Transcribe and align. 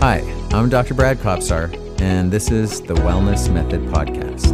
Hi, 0.00 0.20
I'm 0.52 0.70
Dr. 0.70 0.94
Brad 0.94 1.18
Kobsar, 1.18 2.00
and 2.00 2.32
this 2.32 2.50
is 2.50 2.80
the 2.80 2.94
Wellness 2.94 3.52
Method 3.52 3.82
Podcast. 3.82 4.48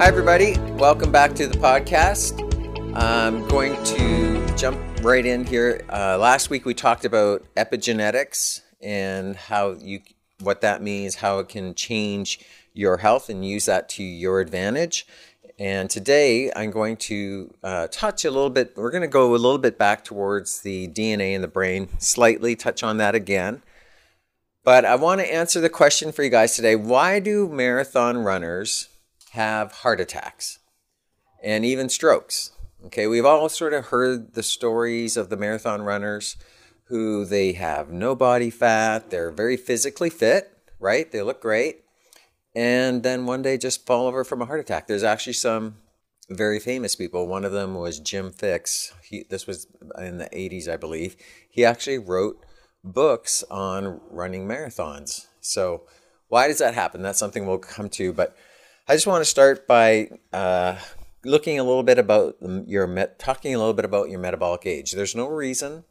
Hi, 0.00 0.08
everybody. 0.08 0.58
Welcome 0.72 1.12
back 1.12 1.34
to 1.34 1.46
the 1.46 1.56
podcast. 1.56 2.40
I'm 2.96 3.46
going 3.46 3.80
to 3.84 4.56
jump 4.56 4.80
right 5.02 5.24
in 5.24 5.44
here. 5.46 5.84
Uh, 5.88 6.18
last 6.18 6.50
week 6.50 6.64
we 6.64 6.74
talked 6.74 7.04
about 7.04 7.44
epigenetics 7.54 8.62
and 8.80 9.36
how 9.36 9.76
you, 9.78 10.00
what 10.40 10.62
that 10.62 10.82
means, 10.82 11.14
how 11.14 11.38
it 11.38 11.48
can 11.48 11.76
change 11.76 12.40
your 12.74 12.96
health 12.96 13.28
and 13.28 13.46
use 13.46 13.66
that 13.66 13.88
to 13.90 14.02
your 14.02 14.40
advantage. 14.40 15.06
And 15.58 15.90
today 15.90 16.50
I'm 16.54 16.70
going 16.70 16.96
to 16.98 17.54
uh, 17.62 17.88
touch 17.90 18.24
a 18.24 18.30
little 18.30 18.50
bit, 18.50 18.72
we're 18.76 18.90
going 18.90 19.02
to 19.02 19.08
go 19.08 19.34
a 19.34 19.36
little 19.36 19.58
bit 19.58 19.78
back 19.78 20.04
towards 20.04 20.60
the 20.62 20.88
DNA 20.88 21.34
in 21.34 21.42
the 21.42 21.48
brain, 21.48 21.88
slightly 21.98 22.56
touch 22.56 22.82
on 22.82 22.96
that 22.98 23.14
again. 23.14 23.62
But 24.64 24.84
I 24.84 24.94
want 24.94 25.20
to 25.20 25.32
answer 25.32 25.60
the 25.60 25.68
question 25.68 26.12
for 26.12 26.22
you 26.22 26.30
guys 26.30 26.54
today 26.54 26.76
why 26.76 27.18
do 27.18 27.48
marathon 27.48 28.18
runners 28.18 28.88
have 29.32 29.72
heart 29.72 30.00
attacks 30.00 30.58
and 31.42 31.64
even 31.64 31.88
strokes? 31.88 32.52
Okay, 32.86 33.06
we've 33.06 33.24
all 33.24 33.48
sort 33.48 33.74
of 33.74 33.86
heard 33.86 34.34
the 34.34 34.42
stories 34.42 35.16
of 35.16 35.28
the 35.28 35.36
marathon 35.36 35.82
runners 35.82 36.36
who 36.84 37.24
they 37.24 37.52
have 37.52 37.90
no 37.90 38.14
body 38.14 38.50
fat, 38.50 39.10
they're 39.10 39.30
very 39.30 39.56
physically 39.56 40.10
fit, 40.10 40.56
right? 40.78 41.10
They 41.10 41.22
look 41.22 41.40
great 41.40 41.82
and 42.54 43.02
then 43.02 43.26
one 43.26 43.42
day 43.42 43.56
just 43.56 43.86
fall 43.86 44.06
over 44.06 44.24
from 44.24 44.42
a 44.42 44.46
heart 44.46 44.60
attack. 44.60 44.86
There's 44.86 45.02
actually 45.02 45.34
some 45.34 45.76
very 46.28 46.58
famous 46.58 46.94
people. 46.94 47.26
One 47.26 47.44
of 47.44 47.52
them 47.52 47.74
was 47.74 47.98
Jim 47.98 48.30
Fixx. 48.30 48.92
He, 49.02 49.24
this 49.28 49.46
was 49.46 49.66
in 49.98 50.18
the 50.18 50.28
80s, 50.32 50.68
I 50.68 50.76
believe. 50.76 51.16
He 51.48 51.64
actually 51.64 51.98
wrote 51.98 52.44
books 52.84 53.42
on 53.50 54.00
running 54.10 54.46
marathons. 54.46 55.26
So, 55.40 55.82
why 56.28 56.48
does 56.48 56.58
that 56.58 56.74
happen? 56.74 57.02
That's 57.02 57.18
something 57.18 57.46
we'll 57.46 57.58
come 57.58 57.88
to. 57.90 58.12
But 58.12 58.36
I 58.88 58.94
just 58.94 59.06
want 59.06 59.20
to 59.20 59.30
start 59.30 59.66
by 59.66 60.10
uh, 60.32 60.76
looking 61.24 61.58
a 61.58 61.64
little 61.64 61.82
bit 61.82 61.98
about 61.98 62.36
your 62.66 62.86
met, 62.86 63.18
talking 63.18 63.54
a 63.54 63.58
little 63.58 63.74
bit 63.74 63.84
about 63.84 64.08
your 64.08 64.18
metabolic 64.18 64.66
age. 64.66 64.92
There's 64.92 65.14
no 65.14 65.28
reason 65.28 65.84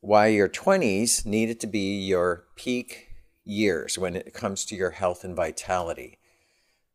why 0.00 0.28
your 0.28 0.48
20s 0.48 1.26
needed 1.26 1.60
to 1.60 1.66
be 1.66 2.00
your 2.00 2.44
peak 2.54 3.05
years 3.46 3.96
when 3.96 4.16
it 4.16 4.34
comes 4.34 4.64
to 4.66 4.76
your 4.76 4.90
health 4.90 5.24
and 5.24 5.34
vitality. 5.34 6.18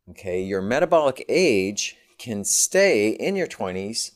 Okay, 0.09 0.41
your 0.41 0.61
metabolic 0.61 1.25
age 1.29 1.95
can 2.19 2.43
stay 2.43 3.09
in 3.09 3.35
your 3.35 3.47
20s 3.47 4.11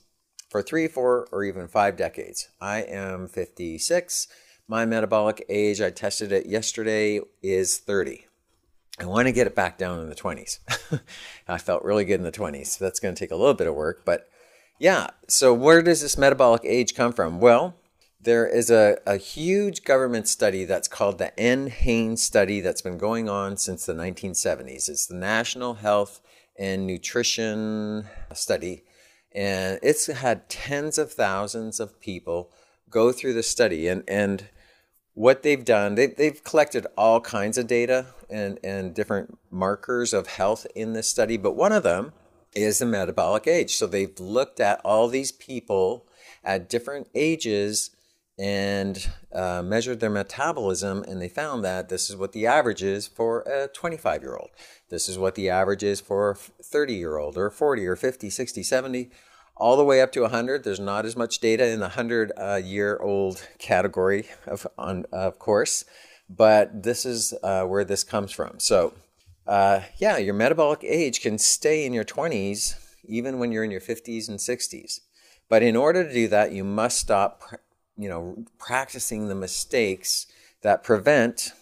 for 0.49 0.61
three, 0.61 0.87
four, 0.87 1.27
or 1.31 1.43
even 1.43 1.67
five 1.67 1.95
decades. 1.95 2.49
I 2.61 2.79
am 2.79 3.27
56. 3.27 4.27
My 4.67 4.85
metabolic 4.85 5.45
age, 5.47 5.81
I 5.81 5.89
tested 5.89 6.31
it 6.31 6.45
yesterday, 6.45 7.21
is 7.41 7.77
30. 7.77 8.27
I 8.99 9.05
want 9.05 9.27
to 9.27 9.31
get 9.31 9.47
it 9.47 9.55
back 9.55 9.77
down 9.77 9.99
in 9.99 10.09
the 10.09 10.15
20s. 10.15 10.59
I 11.47 11.57
felt 11.57 11.83
really 11.83 12.05
good 12.05 12.19
in 12.19 12.23
the 12.23 12.31
20s. 12.31 12.67
So 12.67 12.85
that's 12.85 12.99
going 12.99 13.13
to 13.13 13.19
take 13.19 13.31
a 13.31 13.35
little 13.35 13.53
bit 13.53 13.67
of 13.67 13.75
work. 13.75 14.03
But 14.05 14.29
yeah, 14.79 15.07
so 15.27 15.53
where 15.53 15.81
does 15.81 16.01
this 16.01 16.17
metabolic 16.17 16.61
age 16.63 16.95
come 16.95 17.11
from? 17.11 17.39
Well, 17.39 17.75
there 18.25 18.47
is 18.47 18.69
a, 18.69 18.97
a 19.05 19.17
huge 19.17 19.83
government 19.83 20.27
study 20.27 20.65
that's 20.65 20.87
called 20.87 21.19
the 21.19 21.31
NHANES 21.37 22.17
study 22.17 22.59
that's 22.59 22.81
been 22.81 22.97
going 22.97 23.29
on 23.29 23.55
since 23.55 23.85
the 23.85 23.93
1970s. 23.93 24.89
It's 24.89 25.05
the 25.05 25.15
National 25.15 25.75
Health 25.75 26.21
and 26.57 26.87
Nutrition 26.87 28.05
Study, 28.33 28.83
and 29.31 29.79
it's 29.83 30.07
had 30.07 30.49
tens 30.49 30.97
of 30.97 31.13
thousands 31.13 31.79
of 31.79 32.01
people 32.01 32.51
go 32.89 33.11
through 33.11 33.33
the 33.33 33.43
study. 33.43 33.87
And, 33.87 34.03
and 34.07 34.45
what 35.13 35.43
they've 35.43 35.63
done, 35.63 35.95
they, 35.95 36.07
they've 36.07 36.43
collected 36.43 36.87
all 36.97 37.21
kinds 37.21 37.57
of 37.57 37.67
data 37.67 38.07
and, 38.29 38.59
and 38.63 38.95
different 38.95 39.37
markers 39.51 40.13
of 40.13 40.27
health 40.27 40.65
in 40.75 40.93
this 40.93 41.09
study, 41.09 41.37
but 41.37 41.55
one 41.55 41.71
of 41.71 41.83
them 41.83 42.13
is 42.55 42.79
the 42.79 42.85
metabolic 42.85 43.45
age. 43.45 43.75
So 43.75 43.85
they've 43.85 44.19
looked 44.19 44.59
at 44.59 44.81
all 44.83 45.09
these 45.09 45.31
people 45.31 46.07
at 46.43 46.69
different 46.69 47.07
ages 47.13 47.91
and 48.37 49.09
uh, 49.33 49.61
measured 49.63 49.99
their 49.99 50.09
metabolism, 50.09 51.03
and 51.07 51.21
they 51.21 51.29
found 51.29 51.63
that 51.63 51.89
this 51.89 52.09
is 52.09 52.15
what 52.15 52.33
the 52.33 52.45
average 52.45 52.83
is 52.83 53.07
for 53.07 53.41
a 53.41 53.67
25 53.69 54.21
year 54.21 54.35
old. 54.35 54.49
This 54.89 55.07
is 55.07 55.17
what 55.17 55.35
the 55.35 55.49
average 55.49 55.83
is 55.83 56.01
for 56.01 56.31
a 56.31 56.35
30 56.35 56.93
year 56.93 57.17
old, 57.17 57.37
or 57.37 57.49
40, 57.49 57.85
or 57.87 57.95
50, 57.95 58.29
60, 58.29 58.63
70, 58.63 59.09
all 59.55 59.77
the 59.77 59.85
way 59.85 60.01
up 60.01 60.11
to 60.11 60.21
100. 60.21 60.63
There's 60.63 60.79
not 60.79 61.05
as 61.05 61.15
much 61.15 61.39
data 61.39 61.65
in 61.65 61.79
the 61.79 61.85
100 61.85 62.31
uh, 62.37 62.55
year 62.63 62.97
old 62.97 63.47
category, 63.57 64.27
of, 64.45 64.67
on, 64.77 65.05
of 65.13 65.39
course, 65.39 65.85
but 66.29 66.83
this 66.83 67.05
is 67.05 67.33
uh, 67.41 67.63
where 67.63 67.85
this 67.85 68.03
comes 68.03 68.31
from. 68.31 68.59
So, 68.59 68.93
uh, 69.47 69.81
yeah, 69.97 70.17
your 70.17 70.33
metabolic 70.33 70.83
age 70.83 71.21
can 71.21 71.37
stay 71.37 71.85
in 71.85 71.93
your 71.93 72.03
20s 72.03 72.81
even 73.07 73.39
when 73.39 73.51
you're 73.51 73.63
in 73.63 73.71
your 73.71 73.81
50s 73.81 74.27
and 74.27 74.39
60s. 74.39 75.01
But 75.47 75.63
in 75.63 75.75
order 75.75 76.03
to 76.03 76.13
do 76.13 76.27
that, 76.29 76.51
you 76.51 76.63
must 76.63 76.97
stop 76.97 77.43
you 77.97 78.09
know, 78.09 78.45
practicing 78.57 79.27
the 79.27 79.35
mistakes 79.35 80.27
that 80.61 80.83
prevent 80.83 81.53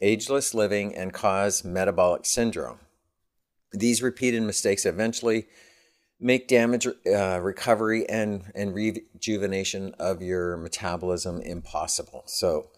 ageless 0.00 0.54
living 0.54 0.94
and 0.94 1.12
cause 1.12 1.64
metabolic 1.64 2.26
syndrome. 2.26 2.78
These 3.72 4.02
repeated 4.02 4.42
mistakes 4.42 4.84
eventually 4.84 5.46
make 6.20 6.46
damage 6.46 6.86
uh, 6.86 7.40
recovery 7.40 8.08
and, 8.08 8.52
and 8.54 8.74
rejuvenation 8.74 9.94
of 9.98 10.22
your 10.22 10.56
metabolism 10.56 11.40
impossible. 11.40 12.22
So, 12.26 12.70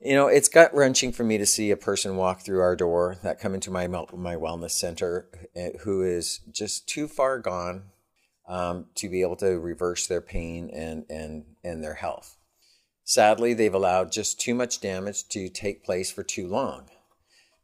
you 0.00 0.14
know, 0.14 0.26
it's 0.26 0.48
gut 0.48 0.74
wrenching 0.74 1.12
for 1.12 1.24
me 1.24 1.38
to 1.38 1.46
see 1.46 1.70
a 1.70 1.76
person 1.76 2.16
walk 2.16 2.40
through 2.42 2.60
our 2.60 2.76
door 2.76 3.16
that 3.22 3.40
come 3.40 3.54
into 3.54 3.70
my 3.70 3.86
my 3.86 4.34
wellness 4.34 4.72
center 4.72 5.28
eh, 5.54 5.70
who 5.80 6.02
is 6.02 6.40
just 6.50 6.86
too 6.86 7.08
far 7.08 7.38
gone 7.38 7.84
um, 8.46 8.86
to 8.94 9.08
be 9.08 9.22
able 9.22 9.36
to 9.36 9.58
reverse 9.58 10.06
their 10.06 10.20
pain 10.20 10.70
and, 10.72 11.04
and, 11.10 11.44
and 11.64 11.82
their 11.82 11.94
health. 11.94 12.36
Sadly, 13.04 13.54
they've 13.54 13.74
allowed 13.74 14.12
just 14.12 14.40
too 14.40 14.54
much 14.54 14.80
damage 14.80 15.28
to 15.28 15.48
take 15.48 15.84
place 15.84 16.10
for 16.10 16.22
too 16.22 16.46
long. 16.46 16.88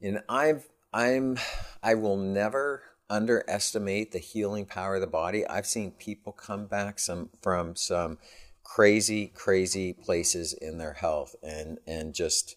And 0.01 0.23
I've, 0.29 0.69
I'm, 0.93 1.39
I 1.83 1.95
will 1.95 2.17
never 2.17 2.83
underestimate 3.11 4.13
the 4.13 4.19
healing 4.19 4.67
power 4.67 4.97
of 4.97 5.01
the 5.01 5.07
body. 5.07 5.47
I've 5.47 5.67
seen 5.67 5.93
people 5.93 6.33
come 6.33 6.67
back 6.67 6.99
some, 6.99 7.31
from 7.43 7.77
some 7.77 8.19
crazy, 8.63 9.27
crazy 9.27 9.93
places 9.93 10.53
in 10.53 10.79
their 10.79 10.95
health 10.95 11.35
and, 11.43 11.79
and 11.87 12.15
just, 12.15 12.57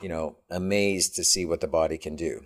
you 0.00 0.08
know, 0.08 0.36
amazed 0.50 1.16
to 1.16 1.24
see 1.24 1.44
what 1.44 1.60
the 1.60 1.66
body 1.66 1.98
can 1.98 2.16
do. 2.16 2.44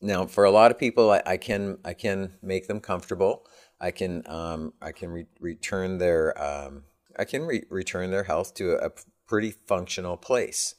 Now, 0.00 0.26
for 0.26 0.44
a 0.44 0.50
lot 0.50 0.70
of 0.70 0.78
people, 0.78 1.10
I, 1.10 1.22
I 1.24 1.36
can 1.36 1.78
I 1.84 1.94
can 1.94 2.34
make 2.42 2.68
them 2.68 2.80
comfortable 2.80 3.46
I 3.80 3.90
can 3.90 4.22
um, 4.26 4.72
I 4.80 4.92
can 4.92 5.10
re- 5.10 5.26
return 5.40 5.98
their 5.98 6.40
um, 6.42 6.84
I 7.18 7.24
can 7.24 7.42
re- 7.46 7.64
return 7.70 8.10
their 8.10 8.24
health 8.24 8.54
to 8.54 8.72
a, 8.72 8.90
pretty 9.26 9.50
functional 9.50 10.16
place. 10.16 10.76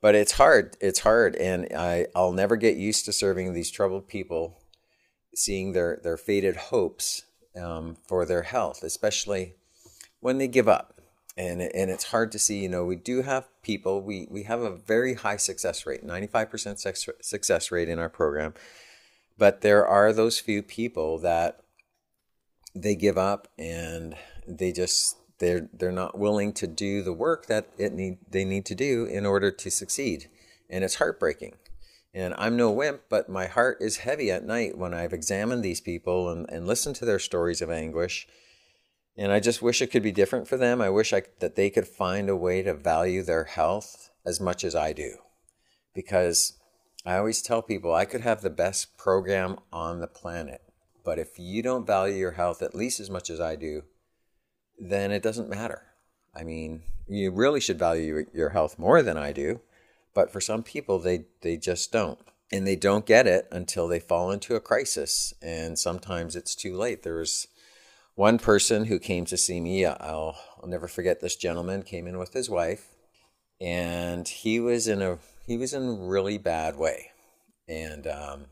But 0.00 0.16
it's 0.16 0.32
hard. 0.32 0.76
It's 0.80 0.98
hard, 1.00 1.36
and 1.36 1.68
I 1.76 2.06
I'll 2.14 2.32
never 2.32 2.56
get 2.56 2.76
used 2.76 3.04
to 3.04 3.12
serving 3.12 3.52
these 3.52 3.70
troubled 3.70 4.08
people, 4.08 4.58
seeing 5.34 5.72
their 5.72 6.00
their 6.02 6.16
faded 6.16 6.56
hopes 6.56 7.22
um, 7.56 7.96
for 8.06 8.24
their 8.24 8.42
health, 8.42 8.82
especially 8.82 9.54
when 10.20 10.38
they 10.38 10.48
give 10.48 10.68
up. 10.68 10.94
And, 11.36 11.62
and 11.62 11.88
it's 11.88 12.04
hard 12.04 12.32
to 12.32 12.38
see, 12.38 12.58
you 12.58 12.68
know, 12.68 12.84
we 12.84 12.96
do 12.96 13.22
have 13.22 13.48
people, 13.62 14.02
we, 14.02 14.26
we 14.28 14.42
have 14.42 14.60
a 14.60 14.74
very 14.74 15.14
high 15.14 15.36
success 15.36 15.86
rate, 15.86 16.04
95% 16.04 17.22
success 17.22 17.70
rate 17.70 17.88
in 17.88 18.00
our 18.00 18.08
program. 18.08 18.54
But 19.38 19.60
there 19.60 19.86
are 19.86 20.12
those 20.12 20.40
few 20.40 20.64
people 20.64 21.18
that 21.20 21.60
they 22.82 22.94
give 22.94 23.18
up 23.18 23.48
and 23.58 24.14
they 24.46 24.72
just 24.72 25.16
they're 25.38 25.68
they're 25.72 25.92
not 25.92 26.18
willing 26.18 26.52
to 26.52 26.66
do 26.66 27.02
the 27.02 27.12
work 27.12 27.46
that 27.46 27.68
it 27.78 27.92
need 27.92 28.18
they 28.30 28.44
need 28.44 28.64
to 28.66 28.74
do 28.74 29.04
in 29.04 29.26
order 29.26 29.50
to 29.50 29.70
succeed. 29.70 30.28
And 30.70 30.84
it's 30.84 30.96
heartbreaking. 30.96 31.54
And 32.14 32.34
i'm 32.38 32.56
no 32.56 32.70
wimp 32.70 33.02
but 33.08 33.28
my 33.28 33.46
heart 33.46 33.78
is 33.80 33.98
heavy 33.98 34.30
at 34.30 34.44
night 34.44 34.76
when 34.76 34.94
i've 34.94 35.12
examined 35.12 35.62
these 35.62 35.80
people 35.80 36.30
and, 36.30 36.48
and 36.50 36.66
listened 36.66 36.96
to 36.96 37.04
their 37.04 37.18
stories 37.18 37.62
of 37.62 37.70
anguish. 37.70 38.26
And 39.16 39.32
i 39.32 39.40
just 39.40 39.62
wish 39.62 39.82
it 39.82 39.90
could 39.90 40.02
be 40.02 40.12
different 40.12 40.48
for 40.48 40.56
them. 40.56 40.80
I 40.80 40.90
wish 40.90 41.12
I, 41.12 41.22
that 41.40 41.56
they 41.56 41.70
could 41.70 41.88
find 41.88 42.28
a 42.28 42.36
way 42.36 42.62
to 42.62 42.74
value 42.74 43.22
their 43.22 43.44
health 43.44 44.10
as 44.24 44.40
much 44.40 44.64
as 44.64 44.74
i 44.74 44.92
do. 44.92 45.18
Because 45.94 46.58
i 47.04 47.16
always 47.16 47.42
tell 47.42 47.62
people 47.62 47.94
i 47.94 48.04
could 48.04 48.22
have 48.22 48.42
the 48.42 48.50
best 48.50 48.96
program 48.96 49.58
on 49.72 50.00
the 50.00 50.08
planet 50.08 50.62
but 51.08 51.18
if 51.18 51.38
you 51.38 51.62
don't 51.62 51.86
value 51.86 52.16
your 52.16 52.32
health 52.32 52.60
at 52.60 52.74
least 52.74 53.00
as 53.00 53.08
much 53.08 53.30
as 53.30 53.40
I 53.40 53.56
do, 53.56 53.84
then 54.78 55.10
it 55.10 55.22
doesn't 55.22 55.48
matter. 55.48 55.84
I 56.36 56.44
mean, 56.44 56.82
you 57.08 57.30
really 57.30 57.60
should 57.60 57.78
value 57.78 58.26
your 58.34 58.50
health 58.50 58.78
more 58.78 59.00
than 59.00 59.16
I 59.16 59.32
do, 59.32 59.62
but 60.12 60.30
for 60.30 60.42
some 60.42 60.62
people 60.62 60.98
they 60.98 61.24
they 61.40 61.56
just 61.56 61.90
don't. 61.92 62.18
And 62.52 62.66
they 62.66 62.76
don't 62.76 63.06
get 63.06 63.26
it 63.26 63.48
until 63.50 63.88
they 63.88 64.00
fall 64.00 64.30
into 64.30 64.54
a 64.54 64.60
crisis 64.60 65.32
and 65.40 65.78
sometimes 65.78 66.36
it's 66.36 66.54
too 66.54 66.76
late. 66.76 67.04
There 67.04 67.20
was 67.20 67.48
one 68.14 68.36
person 68.36 68.84
who 68.84 68.98
came 68.98 69.24
to 69.24 69.38
see 69.38 69.62
me, 69.62 69.86
I'll, 69.86 70.36
I'll 70.60 70.68
never 70.68 70.88
forget 70.88 71.22
this 71.22 71.36
gentleman 71.36 71.84
came 71.84 72.06
in 72.06 72.18
with 72.18 72.34
his 72.34 72.50
wife, 72.50 72.90
and 73.62 74.28
he 74.28 74.60
was 74.60 74.86
in 74.86 75.00
a 75.00 75.20
he 75.46 75.56
was 75.56 75.72
in 75.72 75.88
a 75.88 75.92
really 75.94 76.36
bad 76.36 76.76
way, 76.76 77.12
and 77.66 78.06
um, 78.06 78.44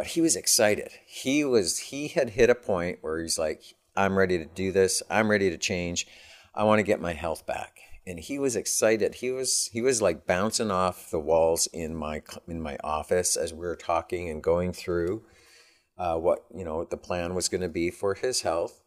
but 0.00 0.06
he 0.06 0.22
was 0.22 0.34
excited. 0.34 0.92
He 1.04 1.44
was 1.44 1.76
he 1.76 2.08
had 2.08 2.30
hit 2.30 2.48
a 2.48 2.54
point 2.54 3.00
where 3.02 3.20
he's 3.20 3.38
like, 3.38 3.62
I'm 3.94 4.16
ready 4.16 4.38
to 4.38 4.46
do 4.46 4.72
this. 4.72 5.02
I'm 5.10 5.30
ready 5.30 5.50
to 5.50 5.58
change. 5.58 6.06
I 6.54 6.64
want 6.64 6.78
to 6.78 6.84
get 6.84 7.02
my 7.02 7.12
health 7.12 7.44
back. 7.44 7.80
And 8.06 8.18
he 8.18 8.38
was 8.38 8.56
excited. 8.56 9.16
He 9.16 9.30
was 9.30 9.68
he 9.74 9.82
was 9.82 10.00
like 10.00 10.26
bouncing 10.26 10.70
off 10.70 11.10
the 11.10 11.18
walls 11.18 11.68
in 11.74 11.94
my 11.94 12.22
in 12.48 12.62
my 12.62 12.78
office 12.82 13.36
as 13.36 13.52
we 13.52 13.58
were 13.58 13.76
talking 13.76 14.30
and 14.30 14.42
going 14.42 14.72
through 14.72 15.22
uh, 15.98 16.16
what 16.16 16.46
you 16.50 16.64
know 16.64 16.84
the 16.84 16.96
plan 16.96 17.34
was 17.34 17.50
going 17.50 17.60
to 17.60 17.68
be 17.68 17.90
for 17.90 18.14
his 18.14 18.40
health. 18.40 18.80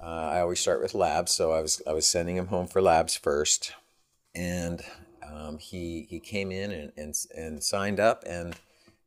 Uh, 0.00 0.06
I 0.06 0.40
always 0.40 0.60
start 0.60 0.80
with 0.80 0.94
labs, 0.94 1.32
so 1.32 1.50
I 1.50 1.62
was 1.62 1.82
I 1.84 1.94
was 1.94 2.06
sending 2.06 2.36
him 2.36 2.46
home 2.46 2.68
for 2.68 2.80
labs 2.80 3.16
first, 3.16 3.72
and 4.36 4.82
um, 5.28 5.58
he 5.58 6.06
he 6.08 6.20
came 6.20 6.52
in 6.52 6.70
and, 6.70 6.92
and 6.96 7.14
and 7.36 7.60
signed 7.60 7.98
up 7.98 8.22
and 8.24 8.54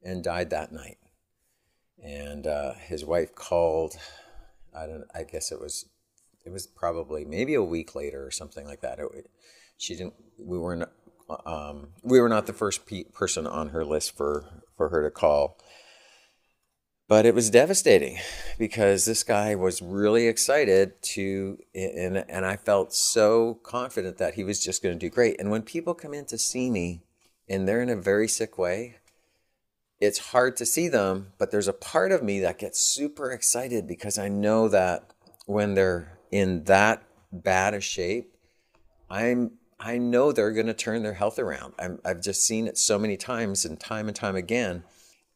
and 0.03 0.21
died 0.25 0.49
that 0.49 0.73
night. 0.73 0.97
And 2.01 2.47
uh, 2.47 2.73
his 2.73 3.03
wife 3.05 3.35
called 3.35 3.95
I 4.75 4.87
don't. 4.87 5.05
I 5.13 5.23
guess 5.23 5.51
it 5.51 5.59
was. 5.59 5.85
It 6.45 6.51
was 6.51 6.67
probably 6.67 7.23
maybe 7.25 7.53
a 7.53 7.63
week 7.63 7.95
later 7.95 8.25
or 8.25 8.31
something 8.31 8.65
like 8.65 8.81
that. 8.81 8.99
It, 8.99 9.29
she 9.77 9.95
didn't. 9.95 10.15
We 10.37 10.57
weren't. 10.57 10.89
Um, 11.45 11.89
we 12.03 12.19
were 12.19 12.29
not 12.29 12.47
the 12.47 12.53
first 12.53 12.85
pe- 12.85 13.05
person 13.05 13.47
on 13.47 13.69
her 13.69 13.85
list 13.85 14.15
for 14.15 14.63
for 14.75 14.89
her 14.89 15.03
to 15.03 15.11
call. 15.11 15.57
But 17.07 17.25
it 17.25 17.35
was 17.35 17.49
devastating 17.49 18.17
because 18.57 19.05
this 19.05 19.23
guy 19.23 19.55
was 19.55 19.81
really 19.81 20.27
excited 20.27 21.01
to, 21.01 21.59
and, 21.75 22.17
and 22.29 22.45
I 22.45 22.55
felt 22.55 22.93
so 22.93 23.55
confident 23.61 24.17
that 24.17 24.35
he 24.35 24.43
was 24.43 24.63
just 24.63 24.81
going 24.81 24.97
to 24.97 24.99
do 24.99 25.13
great. 25.13 25.39
And 25.39 25.51
when 25.51 25.63
people 25.63 25.93
come 25.93 26.13
in 26.13 26.25
to 26.27 26.37
see 26.37 26.71
me 26.71 27.03
and 27.47 27.67
they're 27.67 27.81
in 27.81 27.89
a 27.89 27.97
very 27.97 28.29
sick 28.29 28.57
way, 28.57 28.95
it's 29.99 30.19
hard 30.19 30.57
to 30.57 30.65
see 30.65 30.87
them, 30.87 31.33
but 31.37 31.51
there's 31.51 31.67
a 31.67 31.73
part 31.73 32.11
of 32.11 32.23
me 32.23 32.39
that 32.41 32.59
gets 32.59 32.79
super 32.79 33.31
excited 33.31 33.87
because 33.87 34.17
I 34.17 34.27
know 34.27 34.67
that 34.67 35.11
when 35.45 35.75
they're 35.75 36.17
in 36.31 36.63
that 36.65 37.03
bad 37.31 37.73
a 37.73 37.81
shape, 37.81 38.35
I'm 39.09 39.51
I 39.79 39.97
know 39.97 40.31
they're 40.31 40.53
going 40.53 40.67
to 40.67 40.73
turn 40.73 41.03
their 41.03 41.13
health 41.13 41.37
around. 41.37 41.73
i 41.77 41.89
I've 42.05 42.21
just 42.21 42.45
seen 42.45 42.67
it 42.67 42.77
so 42.77 42.97
many 42.97 43.17
times 43.17 43.65
and 43.65 43.77
time 43.77 44.07
and 44.07 44.15
time 44.15 44.35
again, 44.35 44.83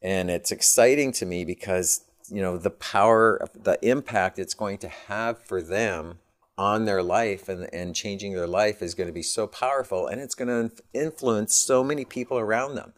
and 0.02 0.30
it's 0.30 0.52
exciting 0.52 1.12
to 1.14 1.26
me 1.26 1.44
because 1.44 2.06
you 2.30 2.42
know 2.42 2.58
the 2.58 2.70
power, 2.70 3.46
the 3.54 3.78
impact 3.82 4.40
it's 4.40 4.54
going 4.54 4.78
to 4.80 4.88
have 4.88 5.40
for 5.40 5.62
them 5.62 6.20
on 6.58 6.86
their 6.86 7.04
life 7.04 7.48
and, 7.50 7.70
and 7.72 7.94
changing 7.94 8.34
their 8.34 8.48
life 8.48 8.82
is 8.82 8.96
going 8.96 9.08
to 9.08 9.14
be 9.14 9.22
so 9.22 9.48
powerful, 9.48 10.08
and 10.08 10.20
it's 10.22 10.36
going 10.36 10.48
to 10.48 10.76
influence 10.94 11.54
so 11.54 11.84
many 11.84 12.06
people 12.06 12.38
around 12.40 12.76
them 12.76 12.94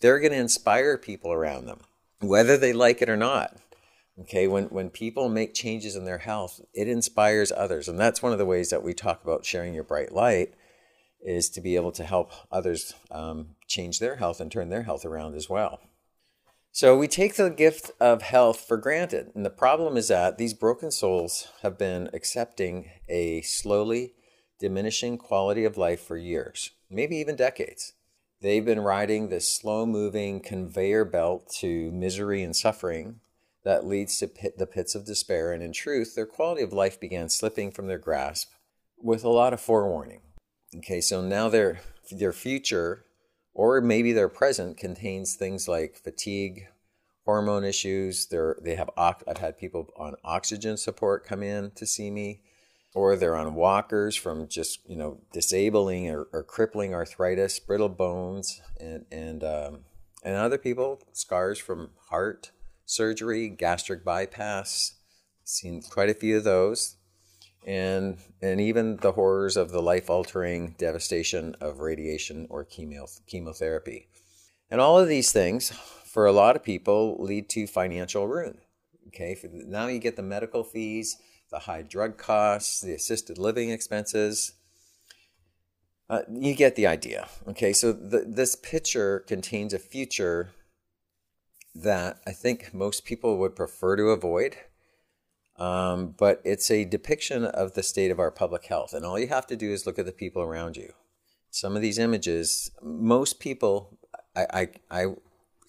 they're 0.00 0.20
going 0.20 0.32
to 0.32 0.38
inspire 0.38 0.96
people 0.98 1.32
around 1.32 1.66
them, 1.66 1.80
whether 2.20 2.56
they 2.56 2.72
like 2.72 3.02
it 3.02 3.08
or 3.08 3.16
not. 3.16 3.56
Okay, 4.20 4.48
when, 4.48 4.64
when 4.66 4.90
people 4.90 5.28
make 5.28 5.54
changes 5.54 5.94
in 5.94 6.04
their 6.04 6.18
health, 6.18 6.60
it 6.74 6.88
inspires 6.88 7.52
others. 7.52 7.88
And 7.88 8.00
that's 8.00 8.20
one 8.20 8.32
of 8.32 8.38
the 8.38 8.46
ways 8.46 8.70
that 8.70 8.82
we 8.82 8.92
talk 8.92 9.22
about 9.22 9.44
sharing 9.44 9.74
your 9.74 9.84
bright 9.84 10.12
light 10.12 10.54
is 11.20 11.48
to 11.50 11.60
be 11.60 11.76
able 11.76 11.92
to 11.92 12.04
help 12.04 12.32
others 12.50 12.94
um, 13.12 13.50
change 13.68 13.98
their 14.00 14.16
health 14.16 14.40
and 14.40 14.50
turn 14.50 14.70
their 14.70 14.82
health 14.82 15.04
around 15.04 15.34
as 15.34 15.48
well. 15.48 15.80
So 16.72 16.96
we 16.96 17.08
take 17.08 17.36
the 17.36 17.50
gift 17.50 17.90
of 18.00 18.22
health 18.22 18.64
for 18.66 18.76
granted. 18.76 19.32
And 19.34 19.44
the 19.44 19.50
problem 19.50 19.96
is 19.96 20.08
that 20.08 20.38
these 20.38 20.54
broken 20.54 20.90
souls 20.90 21.48
have 21.62 21.78
been 21.78 22.10
accepting 22.12 22.90
a 23.08 23.42
slowly 23.42 24.14
diminishing 24.60 25.18
quality 25.18 25.64
of 25.64 25.76
life 25.76 26.00
for 26.00 26.16
years, 26.16 26.70
maybe 26.90 27.16
even 27.16 27.36
decades. 27.36 27.94
They've 28.40 28.64
been 28.64 28.80
riding 28.80 29.28
this 29.28 29.48
slow 29.48 29.84
moving 29.84 30.40
conveyor 30.40 31.04
belt 31.04 31.48
to 31.58 31.90
misery 31.90 32.42
and 32.42 32.54
suffering 32.54 33.20
that 33.64 33.84
leads 33.84 34.18
to 34.18 34.28
pit, 34.28 34.58
the 34.58 34.66
pits 34.66 34.94
of 34.94 35.04
despair. 35.04 35.52
And 35.52 35.62
in 35.62 35.72
truth, 35.72 36.14
their 36.14 36.26
quality 36.26 36.62
of 36.62 36.72
life 36.72 37.00
began 37.00 37.28
slipping 37.28 37.72
from 37.72 37.88
their 37.88 37.98
grasp 37.98 38.52
with 38.96 39.24
a 39.24 39.28
lot 39.28 39.52
of 39.52 39.60
forewarning. 39.60 40.20
Okay, 40.76 41.00
so 41.00 41.20
now 41.20 41.48
their, 41.48 41.80
their 42.10 42.32
future 42.32 43.04
or 43.54 43.80
maybe 43.80 44.12
their 44.12 44.28
present 44.28 44.76
contains 44.76 45.34
things 45.34 45.66
like 45.66 45.96
fatigue, 45.96 46.68
hormone 47.24 47.64
issues. 47.64 48.26
They're, 48.26 48.56
they 48.62 48.76
have, 48.76 48.88
I've 48.96 49.38
had 49.38 49.58
people 49.58 49.88
on 49.96 50.14
oxygen 50.24 50.76
support 50.76 51.26
come 51.26 51.42
in 51.42 51.72
to 51.72 51.86
see 51.86 52.08
me 52.10 52.42
or 52.94 53.16
they're 53.16 53.36
on 53.36 53.54
walkers 53.54 54.16
from 54.16 54.48
just 54.48 54.80
you 54.88 54.96
know 54.96 55.18
disabling 55.32 56.10
or, 56.10 56.26
or 56.32 56.42
crippling 56.42 56.94
arthritis, 56.94 57.58
brittle 57.58 57.88
bones, 57.88 58.60
and 58.80 59.04
and 59.10 59.44
um, 59.44 59.80
and 60.24 60.34
other 60.36 60.58
people 60.58 61.00
scars 61.12 61.58
from 61.58 61.90
heart 62.08 62.50
surgery, 62.84 63.48
gastric 63.48 64.04
bypass. 64.04 64.94
Seen 65.44 65.82
quite 65.82 66.10
a 66.10 66.14
few 66.14 66.36
of 66.36 66.44
those, 66.44 66.96
and 67.66 68.18
and 68.42 68.60
even 68.60 68.96
the 68.96 69.12
horrors 69.12 69.56
of 69.56 69.70
the 69.70 69.82
life 69.82 70.10
altering 70.10 70.74
devastation 70.78 71.54
of 71.60 71.80
radiation 71.80 72.46
or 72.50 72.64
chemo, 72.64 73.08
chemotherapy, 73.26 74.08
and 74.70 74.80
all 74.80 74.98
of 74.98 75.08
these 75.08 75.32
things 75.32 75.70
for 76.04 76.26
a 76.26 76.32
lot 76.32 76.56
of 76.56 76.62
people 76.62 77.16
lead 77.18 77.48
to 77.50 77.66
financial 77.66 78.26
ruin. 78.26 78.58
Okay, 79.08 79.36
now 79.66 79.86
you 79.86 79.98
get 79.98 80.16
the 80.16 80.22
medical 80.22 80.62
fees 80.62 81.16
the 81.50 81.60
high 81.60 81.82
drug 81.82 82.18
costs, 82.18 82.80
the 82.80 82.94
assisted 82.94 83.38
living 83.38 83.70
expenses. 83.70 84.52
Uh, 86.10 86.22
you 86.30 86.54
get 86.54 86.76
the 86.76 86.86
idea. 86.86 87.28
Okay, 87.46 87.72
so 87.72 87.92
the, 87.92 88.24
this 88.26 88.54
picture 88.54 89.20
contains 89.20 89.74
a 89.74 89.78
future 89.78 90.50
that 91.74 92.20
I 92.26 92.32
think 92.32 92.72
most 92.72 93.04
people 93.04 93.38
would 93.38 93.54
prefer 93.54 93.96
to 93.96 94.10
avoid. 94.10 94.56
Um, 95.56 96.14
but 96.16 96.40
it's 96.44 96.70
a 96.70 96.84
depiction 96.84 97.44
of 97.44 97.74
the 97.74 97.82
state 97.82 98.12
of 98.12 98.20
our 98.20 98.30
public 98.30 98.66
health. 98.66 98.92
And 98.92 99.04
all 99.04 99.18
you 99.18 99.26
have 99.26 99.46
to 99.48 99.56
do 99.56 99.72
is 99.72 99.86
look 99.86 99.98
at 99.98 100.06
the 100.06 100.12
people 100.12 100.40
around 100.40 100.76
you. 100.76 100.92
Some 101.50 101.74
of 101.74 101.82
these 101.82 101.98
images, 101.98 102.70
most 102.80 103.40
people, 103.40 103.98
I, 104.36 104.46
I, 104.52 104.68
I 104.90 105.06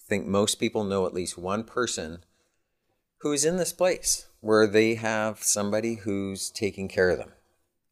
think 0.08 0.26
most 0.26 0.56
people 0.56 0.84
know 0.84 1.06
at 1.06 1.14
least 1.14 1.36
one 1.36 1.64
person 1.64 2.24
who 3.18 3.32
is 3.32 3.44
in 3.44 3.56
this 3.56 3.72
place 3.72 4.26
where 4.40 4.66
they 4.66 4.94
have 4.94 5.42
somebody 5.42 5.96
who's 5.96 6.50
taking 6.50 6.88
care 6.88 7.10
of 7.10 7.18
them. 7.18 7.32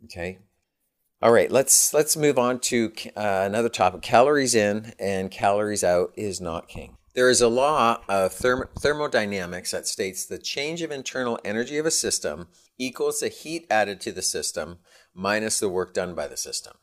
Okay. 0.05 0.39
All 1.21 1.33
right, 1.33 1.51
let's 1.51 1.93
let's 1.93 2.17
move 2.17 2.39
on 2.39 2.61
to 2.61 2.93
uh, 3.17 3.43
another 3.45 3.69
topic. 3.69 4.03
Calories 4.03 4.55
in 4.55 4.93
and 5.01 5.31
calories 5.31 5.83
out 5.83 6.13
is 6.15 6.41
not 6.41 6.69
king. 6.69 6.97
There 7.15 7.29
is 7.29 7.41
a 7.41 7.49
law 7.49 7.99
of 8.09 8.33
therm- 8.33 8.69
thermodynamics 8.79 9.73
that 9.73 9.89
states 9.89 10.25
the 10.25 10.39
change 10.39 10.83
of 10.83 10.93
internal 10.93 11.41
energy 11.45 11.77
of 11.77 11.87
a 11.87 11.91
system 11.91 12.47
equals 12.79 13.19
the 13.19 13.29
heat 13.29 13.67
added 13.69 14.01
to 14.03 14.13
the 14.13 14.23
system 14.23 14.79
minus 15.13 15.59
the 15.59 15.69
work 15.69 15.93
done 15.93 16.15
by 16.15 16.29
the 16.29 16.37
system. 16.37 16.75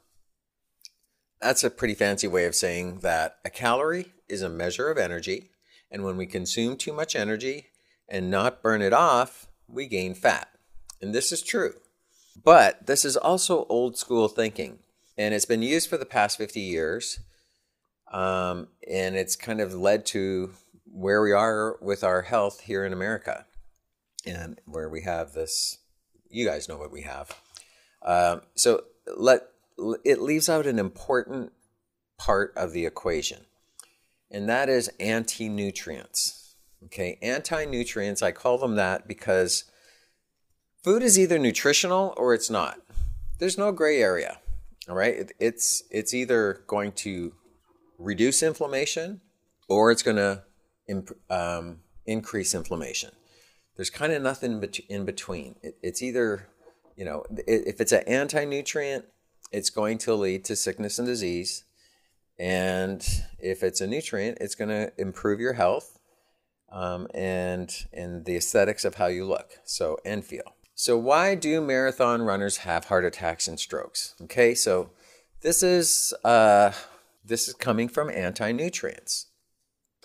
That's 1.39 1.63
a 1.63 1.69
pretty 1.69 1.93
fancy 1.93 2.27
way 2.27 2.43
of 2.45 2.55
saying 2.55 2.99
that 2.99 3.37
a 3.45 3.49
calorie 3.49 4.11
is 4.27 4.41
a 4.41 4.49
measure 4.49 4.89
of 4.89 4.97
energy, 4.97 5.51
and 5.89 6.03
when 6.03 6.17
we 6.17 6.25
consume 6.25 6.75
too 6.75 6.91
much 6.91 7.15
energy 7.15 7.67
and 8.09 8.29
not 8.29 8.61
burn 8.61 8.81
it 8.81 8.91
off, 8.91 9.47
we 9.67 9.87
gain 9.87 10.13
fat. 10.13 10.49
And 11.01 11.13
this 11.13 11.31
is 11.31 11.41
true. 11.41 11.73
But 12.43 12.85
this 12.87 13.05
is 13.05 13.17
also 13.17 13.65
old 13.69 13.97
school 13.97 14.27
thinking. 14.27 14.79
And 15.17 15.33
it's 15.33 15.45
been 15.45 15.61
used 15.61 15.89
for 15.89 15.97
the 15.97 16.05
past 16.05 16.37
50 16.37 16.59
years. 16.59 17.19
Um, 18.11 18.67
and 18.89 19.15
it's 19.15 19.35
kind 19.35 19.61
of 19.61 19.73
led 19.73 20.05
to 20.07 20.51
where 20.85 21.21
we 21.21 21.31
are 21.31 21.77
with 21.81 22.03
our 22.03 22.23
health 22.23 22.61
here 22.61 22.85
in 22.85 22.93
America. 22.93 23.45
And 24.25 24.59
where 24.65 24.89
we 24.89 25.01
have 25.03 25.33
this, 25.33 25.79
you 26.29 26.45
guys 26.45 26.67
know 26.67 26.77
what 26.77 26.91
we 26.91 27.01
have. 27.01 27.39
Um, 28.05 28.41
so 28.55 28.83
let 29.17 29.47
it 30.03 30.21
leaves 30.21 30.47
out 30.47 30.67
an 30.67 30.79
important 30.79 31.51
part 32.17 32.53
of 32.55 32.71
the 32.71 32.85
equation, 32.85 33.45
and 34.31 34.47
that 34.47 34.69
is 34.69 34.89
anti 34.99 35.49
nutrients. 35.49 36.44
Okay, 36.83 37.17
anti 37.21 37.65
nutrients, 37.65 38.21
I 38.21 38.31
call 38.31 38.57
them 38.57 38.75
that 38.75 39.07
because 39.07 39.63
food 40.83 41.01
is 41.01 41.17
either 41.17 41.39
nutritional 41.39 42.13
or 42.17 42.33
it's 42.33 42.49
not. 42.49 42.79
There's 43.39 43.57
no 43.57 43.71
gray 43.71 44.01
area. 44.01 44.39
All 44.87 44.95
right, 44.95 45.31
it's 45.39 45.83
it's 45.89 46.13
either 46.13 46.63
going 46.67 46.91
to 46.93 47.33
reduce 47.97 48.43
inflammation 48.43 49.21
or 49.67 49.91
it's 49.91 50.03
going 50.03 50.17
to 50.17 50.43
imp- 50.87 51.17
um, 51.29 51.79
increase 52.05 52.53
inflammation. 52.53 53.11
There's 53.75 53.89
kind 53.89 54.13
of 54.13 54.21
nothing 54.21 54.63
in 54.89 55.05
between. 55.05 55.55
It, 55.61 55.77
it's 55.81 56.01
either, 56.01 56.47
you 56.95 57.03
know, 57.03 57.25
if 57.47 57.81
it's 57.81 57.91
an 57.91 58.03
anti 58.07 58.45
nutrient, 58.45 59.05
it's 59.51 59.69
going 59.69 59.97
to 59.99 60.13
lead 60.13 60.45
to 60.45 60.55
sickness 60.55 60.99
and 60.99 61.07
disease. 61.07 61.63
And 62.37 63.05
if 63.39 63.63
it's 63.63 63.81
a 63.81 63.87
nutrient, 63.87 64.37
it's 64.41 64.55
going 64.55 64.69
to 64.69 64.91
improve 64.97 65.39
your 65.39 65.53
health 65.53 65.94
um, 66.75 67.07
and 67.13 67.87
and 67.93 68.25
the 68.25 68.35
aesthetics 68.35 68.85
of 68.85 68.95
how 68.95 69.07
you 69.07 69.25
look. 69.25 69.59
So 69.63 69.97
and 70.05 70.23
feel. 70.23 70.55
So, 70.75 70.97
why 70.97 71.35
do 71.35 71.61
marathon 71.61 72.23
runners 72.23 72.57
have 72.57 72.85
heart 72.85 73.05
attacks 73.05 73.47
and 73.47 73.57
strokes? 73.57 74.13
Okay, 74.23 74.53
so 74.53 74.91
this 75.41 75.63
is 75.63 76.13
uh, 76.25 76.73
this 77.23 77.47
is 77.47 77.53
coming 77.53 77.87
from 77.87 78.09
anti 78.09 78.51
nutrients. 78.51 79.27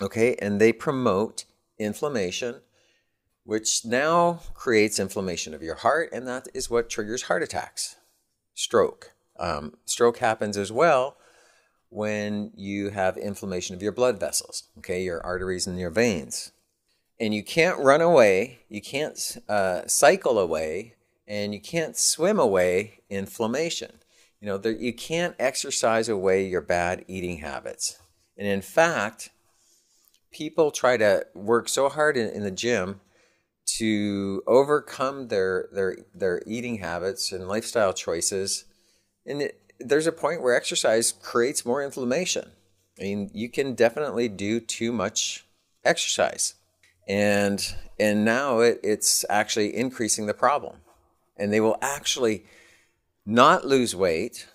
Okay, 0.00 0.36
and 0.40 0.60
they 0.60 0.72
promote 0.72 1.44
inflammation, 1.76 2.60
which 3.42 3.84
now 3.84 4.40
creates 4.54 5.00
inflammation 5.00 5.52
of 5.52 5.62
your 5.62 5.74
heart, 5.74 6.08
and 6.12 6.26
that 6.28 6.46
is 6.54 6.70
what 6.70 6.88
triggers 6.88 7.22
heart 7.22 7.42
attacks, 7.42 7.96
stroke. 8.54 9.12
Um, 9.38 9.74
stroke 9.86 10.18
happens 10.18 10.56
as 10.56 10.70
well 10.70 11.16
when 11.88 12.52
you 12.54 12.90
have 12.90 13.16
inflammation 13.16 13.74
of 13.74 13.82
your 13.82 13.92
blood 13.92 14.20
vessels, 14.20 14.68
okay, 14.78 15.02
your 15.02 15.20
arteries 15.26 15.66
and 15.66 15.78
your 15.80 15.90
veins. 15.90 16.52
And 17.20 17.34
you 17.34 17.44
can't 17.44 17.78
run 17.78 18.00
away, 18.00 18.60
you 18.68 18.80
can't 18.80 19.36
uh, 19.48 19.86
cycle 19.86 20.38
away, 20.38 20.94
and 21.28 21.52
you 21.54 21.60
can't 21.60 21.96
swim 21.96 22.40
away 22.40 23.00
inflammation. 23.10 23.92
You 24.40 24.46
know, 24.46 24.56
there, 24.56 24.72
you 24.72 24.94
can't 24.94 25.36
exercise 25.38 26.08
away 26.08 26.46
your 26.46 26.62
bad 26.62 27.04
eating 27.06 27.38
habits. 27.38 28.00
And 28.38 28.48
in 28.48 28.62
fact, 28.62 29.30
people 30.32 30.70
try 30.70 30.96
to 30.96 31.26
work 31.34 31.68
so 31.68 31.88
hard 31.88 32.16
in, 32.16 32.28
in 32.30 32.42
the 32.42 32.50
gym 32.50 33.00
to 33.66 34.42
overcome 34.46 35.28
their 35.28 35.68
their 35.72 35.96
their 36.14 36.42
eating 36.46 36.78
habits 36.78 37.30
and 37.32 37.46
lifestyle 37.46 37.92
choices 37.92 38.64
and 39.26 39.42
it, 39.42 39.60
there's 39.78 40.06
a 40.06 40.12
point 40.12 40.42
where 40.42 40.54
exercise 40.56 41.12
creates 41.12 41.64
more 41.64 41.82
inflammation 41.82 42.50
i 42.98 43.02
mean 43.02 43.30
you 43.32 43.48
can 43.48 43.74
definitely 43.74 44.28
do 44.28 44.58
too 44.58 44.92
much 44.92 45.46
exercise 45.84 46.54
and 47.08 47.74
and 47.98 48.24
now 48.24 48.60
it, 48.60 48.80
it's 48.82 49.24
actually 49.28 49.76
increasing 49.76 50.26
the 50.26 50.34
problem 50.34 50.76
and 51.36 51.52
they 51.52 51.60
will 51.60 51.78
actually 51.82 52.44
not 53.26 53.64
lose 53.64 53.94
weight 53.94 54.48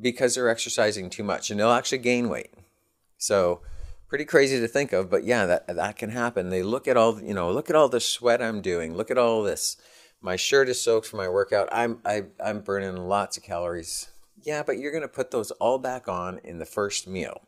because 0.00 0.34
they're 0.34 0.48
exercising 0.48 1.08
too 1.08 1.22
much 1.22 1.50
and 1.50 1.58
they'll 1.58 1.70
actually 1.70 1.98
gain 1.98 2.28
weight 2.28 2.52
so 3.18 3.62
pretty 4.08 4.24
crazy 4.24 4.60
to 4.60 4.68
think 4.68 4.92
of, 4.92 5.10
but 5.10 5.24
yeah, 5.24 5.46
that 5.46 5.66
that 5.66 5.96
can 5.96 6.10
happen. 6.10 6.50
They 6.50 6.62
look 6.62 6.86
at 6.86 6.96
all, 6.96 7.20
you 7.20 7.34
know, 7.34 7.50
look 7.50 7.70
at 7.70 7.74
all 7.74 7.88
the 7.88 8.00
sweat 8.00 8.42
I'm 8.42 8.60
doing. 8.60 8.96
Look 8.96 9.10
at 9.10 9.18
all 9.18 9.42
this. 9.42 9.76
My 10.20 10.36
shirt 10.36 10.68
is 10.68 10.80
soaked 10.80 11.08
from 11.08 11.18
my 11.18 11.28
workout. 11.28 11.68
I'm 11.72 11.98
I, 12.04 12.26
I'm 12.38 12.60
burning 12.60 12.96
lots 12.96 13.36
of 13.36 13.42
calories. 13.42 14.08
Yeah, 14.42 14.62
but 14.62 14.78
you're 14.78 14.92
going 14.92 15.02
to 15.02 15.08
put 15.08 15.30
those 15.30 15.50
all 15.52 15.78
back 15.78 16.06
on 16.06 16.38
in 16.44 16.58
the 16.58 16.66
first 16.66 17.08
meal 17.08 17.42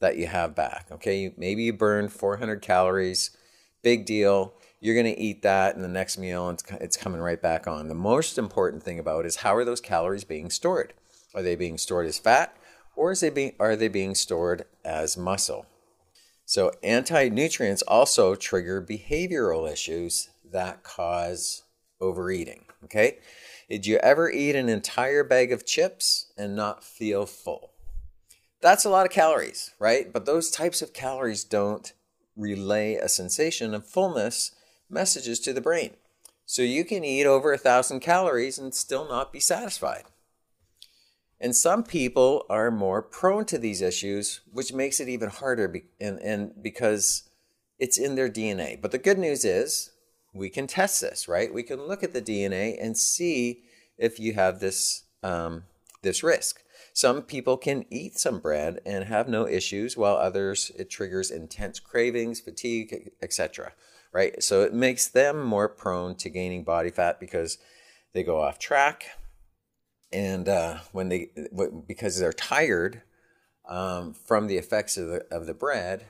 that 0.00 0.16
you 0.16 0.28
have 0.28 0.54
back. 0.54 0.86
Okay, 0.90 1.34
maybe 1.36 1.64
you 1.64 1.72
burn 1.72 2.08
400 2.08 2.62
calories. 2.62 3.36
Big 3.82 4.06
deal. 4.06 4.54
You're 4.80 4.94
going 4.94 5.14
to 5.14 5.20
eat 5.20 5.42
that 5.42 5.76
in 5.76 5.82
the 5.82 5.88
next 5.88 6.18
meal, 6.18 6.48
and 6.48 6.60
it's, 6.80 6.96
coming 6.96 7.20
right 7.20 7.40
back 7.40 7.66
on. 7.66 7.88
The 7.88 7.94
most 7.94 8.38
important 8.38 8.82
thing 8.82 8.98
about 8.98 9.26
is 9.26 9.36
how 9.36 9.54
are 9.54 9.64
those 9.64 9.80
calories 9.80 10.24
being 10.24 10.50
stored? 10.50 10.92
Are 11.34 11.42
they 11.42 11.54
being 11.54 11.78
stored 11.78 12.06
as 12.06 12.18
fat, 12.18 12.56
or 12.96 13.12
is 13.12 13.20
they 13.20 13.54
are 13.58 13.76
they 13.76 13.88
being 13.88 14.14
stored 14.14 14.64
as 14.84 15.16
muscle? 15.16 15.66
So, 16.44 16.72
anti 16.82 17.28
nutrients 17.28 17.82
also 17.82 18.34
trigger 18.34 18.82
behavioral 18.82 19.70
issues 19.70 20.30
that 20.50 20.82
cause 20.82 21.62
overeating. 22.00 22.66
Okay. 22.84 23.18
Did 23.70 23.86
you 23.86 23.96
ever 23.98 24.30
eat 24.30 24.54
an 24.54 24.68
entire 24.68 25.24
bag 25.24 25.52
of 25.52 25.64
chips 25.64 26.32
and 26.36 26.54
not 26.54 26.84
feel 26.84 27.24
full? 27.24 27.70
That's 28.60 28.84
a 28.84 28.90
lot 28.90 29.06
of 29.06 29.12
calories, 29.12 29.72
right? 29.78 30.12
But 30.12 30.26
those 30.26 30.50
types 30.50 30.82
of 30.82 30.92
calories 30.92 31.42
don't 31.42 31.92
relay 32.36 32.94
a 32.94 33.08
sensation 33.08 33.74
of 33.74 33.86
fullness 33.86 34.54
messages 34.88 35.40
to 35.40 35.52
the 35.52 35.60
brain. 35.60 35.90
So 36.46 36.62
you 36.62 36.84
can 36.84 37.04
eat 37.04 37.26
over 37.26 37.52
a 37.52 37.58
thousand 37.58 38.00
calories 38.00 38.58
and 38.58 38.74
still 38.74 39.08
not 39.08 39.32
be 39.32 39.40
satisfied. 39.40 40.04
And 41.40 41.56
some 41.56 41.82
people 41.82 42.46
are 42.48 42.70
more 42.70 43.02
prone 43.02 43.44
to 43.46 43.58
these 43.58 43.82
issues, 43.82 44.40
which 44.52 44.72
makes 44.72 45.00
it 45.00 45.08
even 45.08 45.28
harder 45.28 45.66
be- 45.66 45.84
and, 46.00 46.18
and 46.20 46.62
because 46.62 47.28
it's 47.78 47.98
in 47.98 48.14
their 48.14 48.28
DNA. 48.28 48.80
But 48.80 48.92
the 48.92 48.98
good 48.98 49.18
news 49.18 49.44
is 49.44 49.90
we 50.32 50.48
can 50.48 50.66
test 50.66 51.00
this, 51.00 51.26
right? 51.26 51.52
We 51.52 51.64
can 51.64 51.88
look 51.88 52.04
at 52.04 52.12
the 52.12 52.22
DNA 52.22 52.76
and 52.80 52.96
see 52.96 53.64
if 53.98 54.20
you 54.20 54.34
have 54.34 54.60
this 54.60 55.02
um, 55.22 55.64
this 56.02 56.22
risk. 56.22 56.62
Some 56.92 57.22
people 57.22 57.56
can 57.56 57.84
eat 57.90 58.18
some 58.18 58.38
bread 58.38 58.80
and 58.84 59.04
have 59.04 59.28
no 59.28 59.46
issues, 59.46 59.96
while 59.96 60.16
others 60.16 60.70
it 60.76 60.90
triggers 60.90 61.30
intense 61.30 61.80
cravings, 61.80 62.40
fatigue, 62.40 63.12
etc. 63.22 63.72
Right? 64.12 64.42
So 64.42 64.62
it 64.62 64.74
makes 64.74 65.08
them 65.08 65.42
more 65.42 65.68
prone 65.68 66.16
to 66.16 66.28
gaining 66.28 66.64
body 66.64 66.90
fat 66.90 67.18
because 67.18 67.58
they 68.12 68.22
go 68.22 68.40
off 68.40 68.58
track 68.58 69.06
and 70.12 70.48
uh, 70.48 70.78
when 70.92 71.08
they 71.08 71.30
because 71.86 72.18
they're 72.18 72.32
tired 72.32 73.02
um, 73.68 74.12
from 74.12 74.46
the 74.46 74.58
effects 74.58 74.96
of 74.96 75.08
the 75.08 75.26
of 75.30 75.46
the 75.46 75.54
bread, 75.54 76.06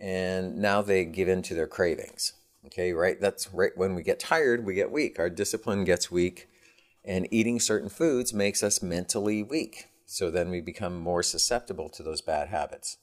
and 0.00 0.56
now 0.56 0.82
they 0.82 1.04
give 1.04 1.28
in 1.28 1.42
to 1.42 1.54
their 1.54 1.66
cravings. 1.66 2.32
Okay, 2.66 2.92
right? 2.92 3.20
That's 3.20 3.52
right. 3.54 3.76
When 3.76 3.94
we 3.94 4.02
get 4.02 4.18
tired, 4.18 4.66
we 4.66 4.74
get 4.74 4.90
weak. 4.90 5.18
Our 5.18 5.30
discipline 5.30 5.84
gets 5.84 6.10
weak, 6.10 6.48
and 7.04 7.28
eating 7.30 7.60
certain 7.60 7.88
foods 7.88 8.34
makes 8.34 8.62
us 8.62 8.82
mentally 8.82 9.42
weak. 9.42 9.86
So 10.10 10.30
then 10.30 10.48
we 10.48 10.62
become 10.62 10.98
more 10.98 11.22
susceptible 11.22 11.90
to 11.90 12.02
those 12.02 12.22
bad 12.22 12.48
habits. 12.48 12.96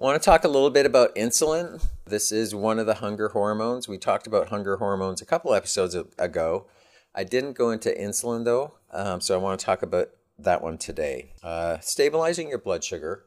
I 0.00 0.04
want 0.04 0.20
to 0.20 0.24
talk 0.24 0.42
a 0.42 0.48
little 0.48 0.70
bit 0.70 0.86
about 0.86 1.14
insulin. 1.14 1.84
This 2.06 2.32
is 2.32 2.54
one 2.54 2.78
of 2.78 2.86
the 2.86 2.94
hunger 2.94 3.28
hormones. 3.28 3.86
We 3.86 3.98
talked 3.98 4.26
about 4.26 4.48
hunger 4.48 4.78
hormones 4.78 5.20
a 5.20 5.26
couple 5.26 5.52
episodes 5.52 5.94
ago. 5.94 6.66
I 7.14 7.24
didn't 7.24 7.58
go 7.58 7.70
into 7.70 7.90
insulin 7.90 8.46
though, 8.46 8.72
um, 8.90 9.20
so 9.20 9.34
I 9.34 9.42
want 9.42 9.60
to 9.60 9.66
talk 9.66 9.82
about 9.82 10.08
that 10.38 10.62
one 10.62 10.78
today. 10.78 11.32
Uh, 11.42 11.78
stabilizing 11.80 12.48
your 12.48 12.58
blood 12.58 12.82
sugar 12.82 13.26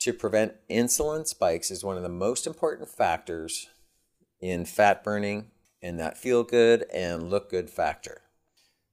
to 0.00 0.12
prevent 0.12 0.56
insulin 0.68 1.26
spikes 1.26 1.70
is 1.70 1.82
one 1.82 1.96
of 1.96 2.02
the 2.02 2.10
most 2.10 2.46
important 2.46 2.90
factors 2.90 3.70
in 4.42 4.66
fat 4.66 5.02
burning 5.02 5.50
and 5.80 5.98
that 5.98 6.18
feel 6.18 6.44
good 6.44 6.84
and 6.92 7.30
look 7.30 7.50
good 7.50 7.70
factor. 7.70 8.19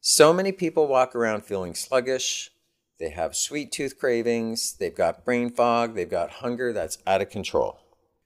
So 0.10 0.32
many 0.32 0.54
people 0.54 0.88
walk 0.88 1.18
around 1.18 1.44
feeling 1.44 1.76
sluggish. 1.76 2.50
They 2.98 3.10
have 3.10 3.36
sweet 3.36 3.74
tooth 3.74 4.00
cravings. 4.00 4.72
They've 4.80 4.96
got 4.96 5.26
brain 5.26 5.50
fog. 5.50 5.96
They've 5.96 6.10
got 6.10 6.40
hunger 6.40 6.72
that's 6.72 6.98
out 7.06 7.22
of 7.22 7.30
control. 7.30 7.82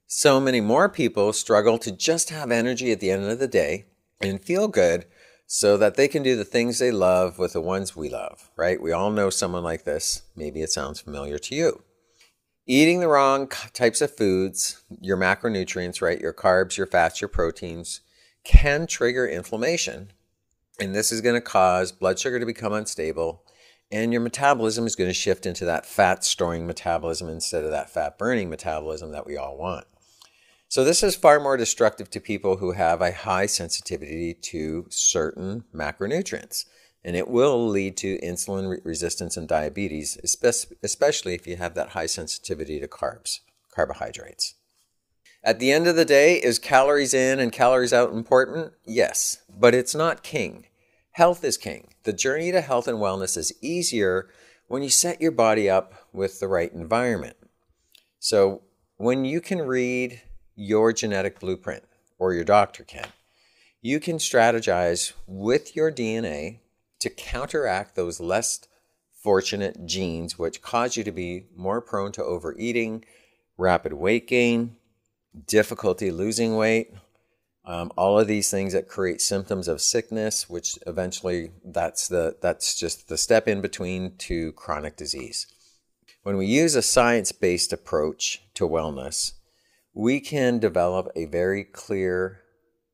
So 0.05 0.39
many 0.39 0.61
more 0.61 0.89
people 0.89 1.33
struggle 1.33 1.79
to 1.79 1.91
just 1.91 2.29
have 2.29 2.51
energy 2.51 2.91
at 2.91 3.00
the 3.00 3.09
end 3.09 3.23
of 3.23 3.39
the 3.39 3.47
day 3.47 3.88
and 4.21 4.39
feel 4.39 4.67
good 4.67 5.07
so 5.47 5.75
that 5.75 5.95
they 5.95 6.07
can 6.07 6.21
do 6.21 6.35
the 6.35 6.45
things 6.45 6.77
they 6.77 6.91
love 6.91 7.39
with 7.39 7.53
the 7.53 7.61
ones 7.61 7.95
we 7.95 8.09
love, 8.09 8.51
right? 8.55 8.79
We 8.79 8.91
all 8.91 9.09
know 9.09 9.31
someone 9.31 9.63
like 9.63 9.83
this. 9.83 10.21
Maybe 10.35 10.61
it 10.61 10.69
sounds 10.69 11.01
familiar 11.01 11.39
to 11.39 11.55
you. 11.55 11.81
Eating 12.67 13.00
the 13.00 13.07
wrong 13.07 13.47
types 13.73 14.01
of 14.01 14.15
foods, 14.15 14.83
your 15.00 15.17
macronutrients, 15.17 16.00
right? 16.00 16.21
Your 16.21 16.31
carbs, 16.31 16.77
your 16.77 16.85
fats, 16.85 17.21
your 17.21 17.27
proteins, 17.27 18.01
can 18.43 18.85
trigger 18.85 19.27
inflammation. 19.27 20.11
And 20.79 20.95
this 20.95 21.11
is 21.11 21.21
going 21.21 21.35
to 21.35 21.41
cause 21.41 21.91
blood 21.91 22.17
sugar 22.17 22.39
to 22.39 22.45
become 22.45 22.73
unstable. 22.73 23.43
And 23.91 24.11
your 24.13 24.21
metabolism 24.21 24.87
is 24.87 24.95
going 24.95 25.09
to 25.09 25.13
shift 25.13 25.45
into 25.45 25.65
that 25.65 25.85
fat 25.85 26.23
storing 26.23 26.65
metabolism 26.65 27.27
instead 27.27 27.65
of 27.65 27.71
that 27.71 27.89
fat 27.89 28.17
burning 28.17 28.49
metabolism 28.49 29.11
that 29.11 29.25
we 29.25 29.35
all 29.35 29.57
want. 29.57 29.85
So, 30.69 30.85
this 30.85 31.03
is 31.03 31.17
far 31.17 31.41
more 31.41 31.57
destructive 31.57 32.09
to 32.11 32.21
people 32.21 32.55
who 32.55 32.71
have 32.71 33.01
a 33.01 33.11
high 33.11 33.45
sensitivity 33.45 34.33
to 34.33 34.85
certain 34.89 35.65
macronutrients. 35.75 36.65
And 37.03 37.15
it 37.15 37.27
will 37.27 37.67
lead 37.67 37.97
to 37.97 38.19
insulin 38.19 38.79
resistance 38.85 39.35
and 39.35 39.47
diabetes, 39.47 40.17
especially 40.23 41.33
if 41.33 41.47
you 41.47 41.57
have 41.57 41.73
that 41.73 41.89
high 41.89 42.05
sensitivity 42.05 42.79
to 42.79 42.87
carbs, 42.87 43.39
carbohydrates. 43.73 44.53
At 45.43 45.60
the 45.60 45.71
end 45.71 45.88
of 45.88 45.95
the 45.95 46.05
day, 46.05 46.36
is 46.36 46.60
calories 46.60 47.13
in 47.13 47.39
and 47.39 47.51
calories 47.51 47.93
out 47.93 48.13
important? 48.13 48.74
Yes, 48.86 49.41
but 49.50 49.74
it's 49.74 49.95
not 49.95 50.24
king. 50.24 50.67
Health 51.13 51.43
is 51.43 51.57
king. 51.57 51.89
The 52.03 52.13
journey 52.13 52.51
to 52.51 52.62
health 52.62 52.88
and 52.88 53.00
wellness 53.00 53.38
is 53.38 53.53
easier 53.62 54.29
when 54.67 54.83
you 54.83 54.89
set 54.89 55.21
your 55.21 55.31
body 55.31 55.69
up 55.69 55.93
with 56.13 56.39
the 56.39 56.48
right 56.48 56.71
environment. 56.71 57.38
So, 58.19 58.62
when 58.98 59.25
you 59.25 59.41
can 59.41 59.62
read 59.63 60.21
your 60.55 60.93
genetic 60.93 61.39
blueprint, 61.39 61.83
or 62.21 62.36
your 62.36 62.43
doctor 62.43 62.83
can. 62.83 63.07
You 63.81 64.00
can 64.00 64.17
strategize 64.17 65.13
with 65.25 65.75
your 65.75 65.91
DNA 65.91 66.60
to 67.00 67.10
counteract 67.10 67.95
those 67.95 68.19
less 68.19 68.60
fortunate 69.12 69.88
genes 69.88 70.38
which 70.38 70.62
cause 70.62 70.95
you 70.95 71.03
to 71.03 71.12
be 71.12 71.48
more 71.55 71.81
prone 71.81 72.12
to 72.12 72.24
overeating, 72.24 73.03
rapid 73.57 73.93
weight 73.93 74.27
gain, 74.27 74.75
difficulty 75.47 76.11
losing 76.11 76.55
weight, 76.55 76.93
um, 77.65 77.91
all 77.95 78.19
of 78.19 78.27
these 78.27 78.50
things 78.50 78.73
that 78.73 78.88
create 78.88 79.21
symptoms 79.21 79.67
of 79.67 79.81
sickness, 79.81 80.50
which 80.50 80.77
eventually 80.88 81.51
that's 81.63 82.07
the 82.07 82.35
that's 82.41 82.77
just 82.77 83.07
the 83.07 83.17
step 83.17 83.47
in 83.47 83.61
between 83.61 84.17
to 84.17 84.51
chronic 84.53 84.95
disease. 84.97 85.47
When 86.23 86.38
we 86.38 86.45
use 86.45 86.75
a 86.75 86.81
science-based 86.81 87.73
approach 87.73 88.43
to 88.53 88.67
wellness, 88.67 89.33
we 89.93 90.19
can 90.19 90.59
develop 90.59 91.07
a 91.15 91.25
very 91.25 91.63
clear, 91.63 92.41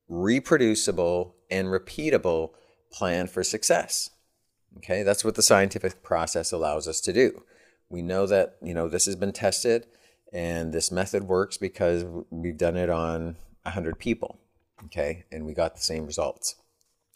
reproducible, 0.08 1.34
and 1.50 1.68
repeatable 1.68 2.50
plan 2.90 3.26
for 3.26 3.42
success. 3.44 4.10
Okay, 4.78 5.02
that's 5.02 5.24
what 5.24 5.34
the 5.34 5.42
scientific 5.42 6.02
process 6.02 6.52
allows 6.52 6.88
us 6.88 7.00
to 7.02 7.12
do. 7.12 7.42
We 7.88 8.02
know 8.02 8.26
that, 8.26 8.56
you 8.62 8.74
know, 8.74 8.88
this 8.88 9.06
has 9.06 9.16
been 9.16 9.32
tested 9.32 9.86
and 10.32 10.72
this 10.72 10.90
method 10.90 11.24
works 11.24 11.56
because 11.56 12.04
we've 12.30 12.58
done 12.58 12.76
it 12.76 12.90
on 12.90 13.36
100 13.62 13.98
people. 13.98 14.38
Okay, 14.86 15.24
and 15.32 15.44
we 15.44 15.54
got 15.54 15.74
the 15.74 15.82
same 15.82 16.06
results. 16.06 16.54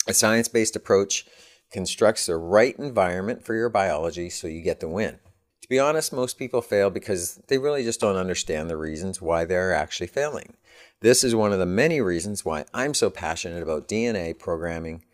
A 0.09 0.15
science 0.15 0.49
based 0.49 0.75
approach 0.75 1.27
constructs 1.71 2.27
the 2.27 2.37
right 2.37 2.77
environment 2.79 3.45
for 3.45 3.55
your 3.55 3.69
biology 3.69 4.29
so 4.29 4.49
you 4.49 4.63
get 4.63 4.81
the 4.81 4.89
win. 4.89 5.19
To 5.63 5.69
be 5.69 5.79
honest, 5.79 6.13
most 6.13 6.39
people 6.39 6.61
fail 6.61 6.91
because 6.91 7.41
they 7.47 7.57
really 7.57 7.85
just 7.85 8.01
don't 8.01 8.17
understand 8.17 8.69
the 8.69 8.77
reasons 8.77 9.23
why 9.23 9.45
they're 9.45 9.73
actually 9.73 10.09
failing. 10.09 10.55
This 11.01 11.23
is 11.23 11.35
one 11.35 11.53
of 11.53 11.61
the 11.61 11.67
many 11.67 12.01
reasons 12.01 12.45
why 12.45 12.65
I'm 12.75 12.95
so 12.95 13.11
passionate 13.11 13.63
about 13.63 13.89
DNA 13.89 14.37
programming 14.37 15.05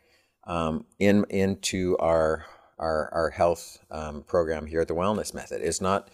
um, 0.46 0.86
in 0.98 1.24
into 1.28 1.96
our 1.98 2.46
our, 2.78 3.12
our 3.12 3.30
health 3.30 3.78
um, 3.90 4.22
program 4.22 4.66
here 4.66 4.80
at 4.80 4.88
the 4.88 4.94
Wellness 4.94 5.34
Method. 5.34 5.62
It's 5.62 5.80
not 5.80 6.08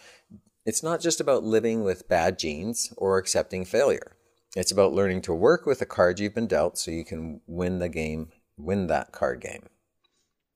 it's 0.64 0.82
not 0.82 1.00
just 1.00 1.20
about 1.20 1.44
living 1.44 1.84
with 1.84 2.08
bad 2.08 2.38
genes 2.38 2.92
or 2.96 3.18
accepting 3.18 3.64
failure. 3.64 4.16
It's 4.56 4.72
about 4.72 4.92
learning 4.92 5.22
to 5.22 5.34
work 5.34 5.66
with 5.66 5.80
the 5.80 5.86
cards 5.86 6.20
you've 6.20 6.34
been 6.34 6.46
dealt 6.46 6.78
so 6.78 6.90
you 6.90 7.04
can 7.04 7.40
win 7.46 7.80
the 7.80 7.88
game, 7.88 8.28
win 8.56 8.86
that 8.86 9.12
card 9.12 9.40
game, 9.40 9.66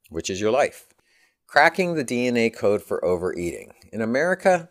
which 0.08 0.30
is 0.30 0.40
your 0.40 0.50
life. 0.50 0.86
Cracking 1.46 1.94
the 1.94 2.04
DNA 2.04 2.54
code 2.54 2.82
for 2.82 3.04
overeating. 3.04 3.72
In 3.92 4.00
America, 4.00 4.68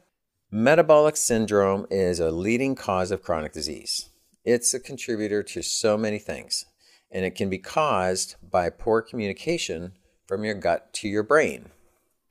metabolic 0.50 1.17
syndrome 1.17 1.86
is 1.89 2.20
a 2.20 2.32
leading 2.32 2.75
cause 2.75 3.12
of 3.12 3.22
chronic 3.22 3.51
disease. 3.51 4.10
It's 4.46 4.74
a 4.74 4.79
contributor 4.79 5.44
to 5.44 5.62
so 5.62 5.98
many 5.98 6.20
things, 6.20 6.65
and 7.12 7.25
it 7.25 7.36
can 7.36 7.50
be 7.50 7.58
caused 7.58 8.36
by 8.41 8.70
poor 8.70 9.01
communication 9.01 9.94
from 10.25 10.46
your 10.46 10.56
gut 10.56 10.94
to 10.94 11.08
your 11.10 11.24
brain. 11.24 11.72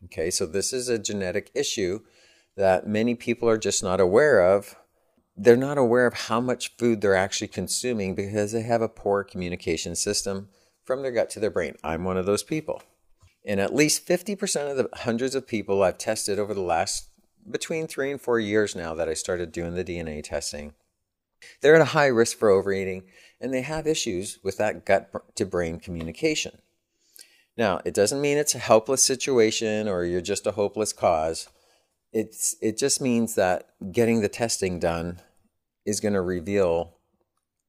Okay, 0.05 0.31
so 0.31 0.47
this 0.47 0.73
is 0.73 0.89
a 0.89 0.99
genetic 0.99 1.51
issue 1.55 2.01
that 2.57 2.87
many 2.87 3.15
people 3.15 3.49
are 3.49 3.59
just 3.59 3.83
not 3.83 4.01
aware 4.01 4.41
of. 4.41 4.77
They're 5.37 5.57
not 5.57 5.79
aware 5.79 6.07
of 6.07 6.15
how 6.15 6.41
much 6.41 6.77
food 6.77 7.01
they're 7.01 7.15
actually 7.15 7.49
consuming 7.49 8.15
because 8.15 8.53
they 8.53 8.63
have 8.63 8.83
a 8.83 8.89
poor 8.89 9.23
communication 9.23 9.95
system 9.95 10.49
from 10.83 11.03
their 11.03 11.13
gut 11.13 11.29
to 11.31 11.41
their 11.41 11.51
brain. 11.51 11.77
I'm 11.85 12.05
one 12.05 12.17
of 12.17 12.27
those 12.27 12.43
people. 12.43 12.83
And 13.45 13.61
at 13.61 13.75
least 13.75 14.07
50% 14.07 14.71
of 14.71 14.77
the 14.77 14.89
hundreds 15.01 15.35
of 15.35 15.47
people 15.47 15.83
I've 15.83 15.99
tested 15.99 16.39
over 16.39 16.55
the 16.55 16.61
last 16.61 17.09
between 17.49 17.87
three 17.87 18.11
and 18.11 18.21
four 18.21 18.41
years 18.41 18.75
now 18.75 18.95
that 18.95 19.09
I 19.09 19.15
started 19.15 19.53
doing 19.53 19.75
the 19.75 19.85
DNA 19.85 20.23
testing, 20.23 20.75
they're 21.61 21.77
at 21.77 21.81
a 21.81 21.87
high 21.87 22.07
risk 22.07 22.39
for 22.39 22.51
overeating 22.51 23.05
and 23.41 23.53
they 23.53 23.63
have 23.63 23.87
issues 23.87 24.39
with 24.43 24.57
that 24.59 24.85
gut 24.85 25.11
to 25.37 25.47
brain 25.47 25.79
communication. 25.79 26.59
Now, 27.57 27.81
it 27.85 27.95
doesn't 27.95 28.21
mean 28.21 28.37
it's 28.37 28.55
a 28.55 28.59
helpless 28.59 29.03
situation 29.03 29.89
or 29.89 30.05
you're 30.05 30.21
just 30.21 30.47
a 30.47 30.53
hopeless 30.53 30.93
cause. 30.93 31.49
It's, 32.13 32.57
it 32.63 32.79
just 32.79 33.01
means 33.01 33.35
that 33.35 33.69
getting 33.93 34.21
the 34.21 34.29
testing 34.29 34.79
done 34.79 35.21
is 35.85 36.01
going 36.01 36.15
to 36.15 36.21
reveal 36.21 36.95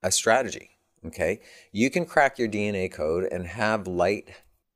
a 0.03 0.12
strategy. 0.12 0.72
Okay. 1.06 1.41
You 1.72 1.89
can 1.89 2.06
crack 2.06 2.39
your 2.39 2.48
DNA 2.48 2.91
code 2.91 3.27
and 3.32 3.48
have 3.48 3.88
light, 3.88 4.29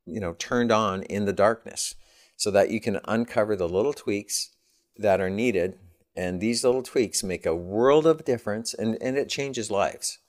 you 0.05 0.19
know, 0.19 0.33
turned 0.33 0.71
on 0.71 1.03
in 1.03 1.25
the 1.25 1.33
darkness 1.33 1.95
so 2.37 2.51
that 2.51 2.69
you 2.69 2.79
can 2.79 2.99
uncover 3.05 3.55
the 3.55 3.67
little 3.67 3.93
tweaks 3.93 4.51
that 4.97 5.19
are 5.19 5.29
needed. 5.29 5.77
And 6.15 6.39
these 6.39 6.63
little 6.63 6.83
tweaks 6.83 7.23
make 7.23 7.45
a 7.45 7.55
world 7.55 8.05
of 8.05 8.25
difference 8.25 8.73
and, 8.73 8.97
and 9.01 9.17
it 9.17 9.29
changes 9.29 9.71
lives. 9.71 10.19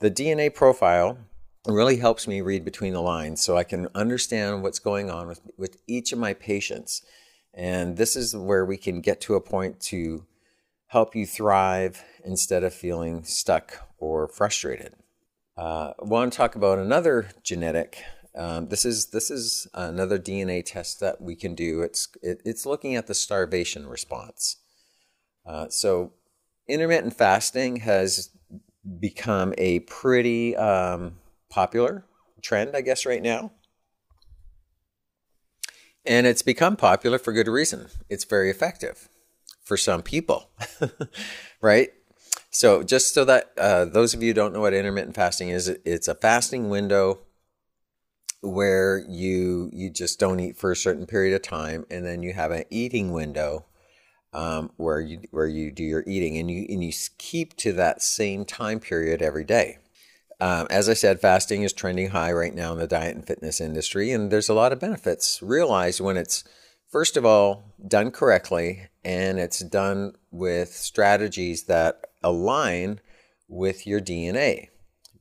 The 0.00 0.10
DNA 0.10 0.52
profile 0.54 1.18
really 1.66 1.96
helps 1.98 2.26
me 2.26 2.40
read 2.40 2.64
between 2.64 2.92
the 2.92 3.00
lines 3.00 3.42
so 3.42 3.56
I 3.56 3.64
can 3.64 3.88
understand 3.94 4.62
what's 4.62 4.78
going 4.78 5.10
on 5.10 5.28
with, 5.28 5.40
with 5.56 5.76
each 5.86 6.12
of 6.12 6.18
my 6.18 6.34
patients. 6.34 7.02
And 7.54 7.96
this 7.96 8.16
is 8.16 8.34
where 8.34 8.64
we 8.64 8.76
can 8.76 9.00
get 9.00 9.20
to 9.22 9.34
a 9.34 9.40
point 9.40 9.80
to 9.82 10.24
help 10.86 11.14
you 11.14 11.26
thrive 11.26 12.02
instead 12.24 12.62
of 12.64 12.74
feeling 12.74 13.24
stuck 13.24 13.88
or 13.98 14.28
frustrated. 14.28 14.94
Uh, 15.56 15.92
I 16.00 16.04
want 16.04 16.32
to 16.32 16.36
talk 16.36 16.54
about 16.54 16.78
another 16.78 17.28
genetic. 17.42 18.02
Um, 18.34 18.68
this 18.68 18.84
is 18.84 19.06
this 19.06 19.30
is 19.30 19.66
another 19.74 20.18
DNA 20.18 20.64
test 20.64 21.00
that 21.00 21.20
we 21.20 21.36
can 21.36 21.54
do. 21.54 21.82
It's 21.82 22.08
it, 22.22 22.40
it's 22.44 22.64
looking 22.64 22.96
at 22.96 23.06
the 23.06 23.14
starvation 23.14 23.86
response. 23.86 24.56
Uh, 25.44 25.68
so, 25.68 26.12
intermittent 26.68 27.14
fasting 27.14 27.76
has 27.76 28.30
become 28.98 29.52
a 29.58 29.80
pretty 29.80 30.56
um, 30.56 31.16
popular 31.50 32.04
trend, 32.40 32.74
I 32.74 32.80
guess, 32.80 33.04
right 33.04 33.22
now. 33.22 33.52
And 36.04 36.26
it's 36.26 36.42
become 36.42 36.76
popular 36.76 37.18
for 37.18 37.32
good 37.32 37.46
reason. 37.48 37.86
It's 38.08 38.24
very 38.24 38.50
effective 38.50 39.08
for 39.62 39.76
some 39.76 40.02
people, 40.02 40.50
right? 41.60 41.90
So, 42.50 42.82
just 42.82 43.14
so 43.14 43.24
that 43.24 43.52
uh, 43.56 43.84
those 43.86 44.12
of 44.12 44.22
you 44.22 44.34
don't 44.34 44.52
know 44.52 44.60
what 44.60 44.74
intermittent 44.74 45.14
fasting 45.14 45.48
is, 45.48 45.68
it's 45.68 46.08
a 46.08 46.14
fasting 46.14 46.68
window 46.68 47.20
where 48.42 49.04
you 49.08 49.70
you 49.72 49.88
just 49.88 50.18
don't 50.18 50.40
eat 50.40 50.56
for 50.58 50.72
a 50.72 50.76
certain 50.76 51.06
period 51.06 51.34
of 51.34 51.42
time, 51.42 51.86
and 51.90 52.04
then 52.04 52.22
you 52.22 52.32
have 52.32 52.50
an 52.50 52.64
eating 52.68 53.12
window 53.12 53.64
um, 54.32 54.70
where 54.76 55.00
you 55.00 55.20
where 55.30 55.46
you 55.46 55.70
do 55.70 55.84
your 55.84 56.04
eating, 56.06 56.36
and 56.36 56.50
you 56.50 56.66
and 56.68 56.82
you 56.84 56.92
keep 57.18 57.56
to 57.58 57.72
that 57.72 58.02
same 58.02 58.44
time 58.44 58.80
period 58.80 59.22
every 59.22 59.44
day. 59.44 59.78
Um, 60.42 60.66
as 60.70 60.88
I 60.88 60.94
said, 60.94 61.20
fasting 61.20 61.62
is 61.62 61.72
trending 61.72 62.08
high 62.10 62.32
right 62.32 62.52
now 62.52 62.72
in 62.72 62.78
the 62.80 62.88
diet 62.88 63.14
and 63.14 63.24
fitness 63.24 63.60
industry, 63.60 64.10
and 64.10 64.28
there's 64.28 64.48
a 64.48 64.54
lot 64.54 64.72
of 64.72 64.80
benefits 64.80 65.40
realized 65.40 66.00
when 66.00 66.16
it's, 66.16 66.42
first 66.90 67.16
of 67.16 67.24
all, 67.24 67.76
done 67.86 68.10
correctly 68.10 68.88
and 69.04 69.38
it's 69.38 69.60
done 69.60 70.14
with 70.32 70.70
strategies 70.74 71.66
that 71.66 72.08
align 72.24 72.98
with 73.46 73.86
your 73.86 74.00
DNA. 74.00 74.66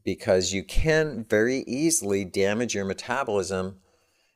Because 0.04 0.54
you 0.54 0.64
can 0.64 1.24
very 1.30 1.60
easily 1.68 2.26
damage 2.26 2.74
your 2.74 2.86
metabolism 2.86 3.76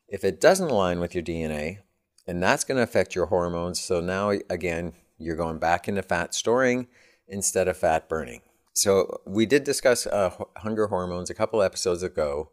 if 0.07 0.23
it 0.23 0.39
doesn't 0.39 0.69
align 0.69 0.99
with 0.99 1.15
your 1.15 1.23
DNA, 1.23 1.79
and 2.27 2.43
that's 2.43 2.63
going 2.63 2.75
to 2.75 2.83
affect 2.83 3.15
your 3.15 3.25
hormones. 3.25 3.79
So 3.79 4.01
now, 4.01 4.33
again, 4.51 4.93
you're 5.17 5.35
going 5.35 5.57
back 5.57 5.87
into 5.87 6.03
fat 6.03 6.35
storing 6.35 6.89
instead 7.27 7.67
of 7.67 7.75
fat 7.75 8.07
burning. 8.07 8.41
So 8.75 9.21
we 9.25 9.45
did 9.45 9.63
discuss 9.63 10.05
uh, 10.05 10.31
hunger 10.57 10.87
hormones 10.87 11.29
a 11.29 11.33
couple 11.33 11.61
episodes 11.61 12.03
ago, 12.03 12.51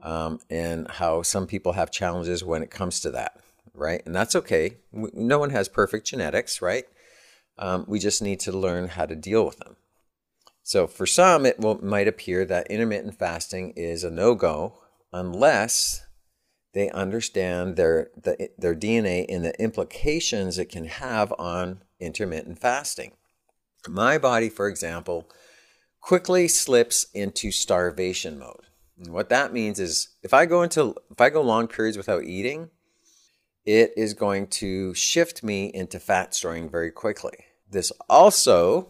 um, 0.00 0.38
and 0.48 0.88
how 0.88 1.22
some 1.22 1.46
people 1.46 1.72
have 1.72 1.90
challenges 1.90 2.44
when 2.44 2.62
it 2.62 2.70
comes 2.70 3.00
to 3.00 3.10
that, 3.10 3.40
right? 3.74 4.00
And 4.06 4.14
that's 4.14 4.36
okay. 4.36 4.78
No 4.92 5.38
one 5.38 5.50
has 5.50 5.68
perfect 5.68 6.06
genetics, 6.06 6.62
right? 6.62 6.84
Um, 7.58 7.84
we 7.88 7.98
just 7.98 8.22
need 8.22 8.40
to 8.40 8.52
learn 8.52 8.88
how 8.88 9.06
to 9.06 9.16
deal 9.16 9.44
with 9.44 9.58
them. 9.58 9.76
So 10.62 10.86
for 10.86 11.04
some, 11.04 11.44
it 11.44 11.58
will, 11.58 11.84
might 11.84 12.06
appear 12.06 12.44
that 12.44 12.68
intermittent 12.68 13.18
fasting 13.18 13.72
is 13.76 14.04
a 14.04 14.10
no-go 14.10 14.78
unless 15.12 16.06
they 16.72 16.88
understand 16.90 17.74
their 17.74 18.10
the, 18.16 18.50
their 18.56 18.76
DNA 18.76 19.26
and 19.28 19.44
the 19.44 19.60
implications 19.60 20.58
it 20.58 20.68
can 20.68 20.84
have 20.84 21.34
on 21.38 21.82
intermittent 21.98 22.60
fasting. 22.60 23.12
My 23.88 24.18
body, 24.18 24.48
for 24.48 24.68
example, 24.68 25.28
quickly 26.00 26.48
slips 26.48 27.06
into 27.14 27.50
starvation 27.50 28.38
mode. 28.38 28.66
And 28.98 29.12
what 29.12 29.28
that 29.30 29.52
means 29.52 29.78
is 29.78 30.08
if 30.22 30.34
I 30.34 30.46
go 30.46 30.62
into 30.62 30.94
if 31.10 31.20
I 31.20 31.30
go 31.30 31.40
long 31.40 31.68
periods 31.68 31.96
without 31.96 32.24
eating, 32.24 32.70
it 33.64 33.92
is 33.96 34.14
going 34.14 34.48
to 34.48 34.94
shift 34.94 35.42
me 35.42 35.70
into 35.72 35.98
fat 35.98 36.34
storing 36.34 36.68
very 36.68 36.90
quickly. 36.90 37.44
This 37.70 37.92
also, 38.08 38.88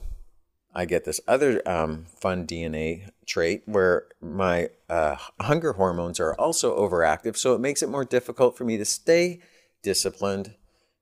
I 0.75 0.85
get 0.85 1.05
this 1.05 1.21
other 1.29 1.67
um, 1.69 2.07
fun 2.17 2.47
DNA 2.47 3.11
trait 3.27 3.63
where 3.67 4.07
my 4.21 4.71
uh, 4.89 5.17
hunger 5.41 5.75
hormones 5.75 6.19
are 6.19 6.35
also 6.35 6.77
overactive, 6.79 7.37
so 7.37 7.55
it 7.55 7.61
makes 7.61 7.83
it 7.83 7.89
more 7.89 8.05
difficult 8.05 8.57
for 8.57 8.65
me 8.65 8.79
to 8.79 8.85
stay 8.85 9.41
disciplined 9.83 10.55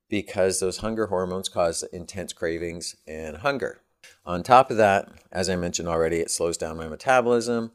because 0.09 0.59
those 0.59 0.79
hunger 0.79 1.07
hormones 1.07 1.49
cause 1.49 1.83
intense 1.93 2.33
cravings 2.33 2.95
and 3.07 3.37
hunger. 3.37 3.81
On 4.25 4.43
top 4.43 4.71
of 4.71 4.77
that, 4.77 5.09
as 5.31 5.49
I 5.49 5.55
mentioned 5.55 5.87
already, 5.87 6.17
it 6.17 6.31
slows 6.31 6.57
down 6.57 6.77
my 6.77 6.87
metabolism. 6.87 7.71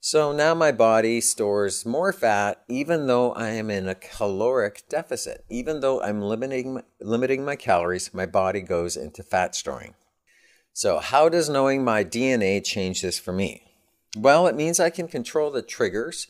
So 0.00 0.32
now 0.32 0.54
my 0.54 0.70
body 0.70 1.20
stores 1.20 1.84
more 1.84 2.12
fat 2.12 2.62
even 2.68 3.08
though 3.08 3.32
I 3.32 3.48
am 3.50 3.68
in 3.68 3.88
a 3.88 3.96
caloric 3.96 4.88
deficit. 4.88 5.44
Even 5.50 5.80
though 5.80 6.00
I'm 6.00 6.22
limiting, 6.22 6.82
limiting 7.00 7.44
my 7.44 7.56
calories, 7.56 8.14
my 8.14 8.26
body 8.26 8.60
goes 8.60 8.96
into 8.96 9.22
fat 9.22 9.54
storing. 9.56 9.94
So, 10.72 11.00
how 11.00 11.28
does 11.28 11.48
knowing 11.48 11.82
my 11.82 12.04
DNA 12.04 12.64
change 12.64 13.02
this 13.02 13.18
for 13.18 13.32
me? 13.32 13.64
Well, 14.16 14.46
it 14.46 14.54
means 14.54 14.78
I 14.78 14.90
can 14.90 15.08
control 15.08 15.50
the 15.50 15.62
triggers 15.62 16.28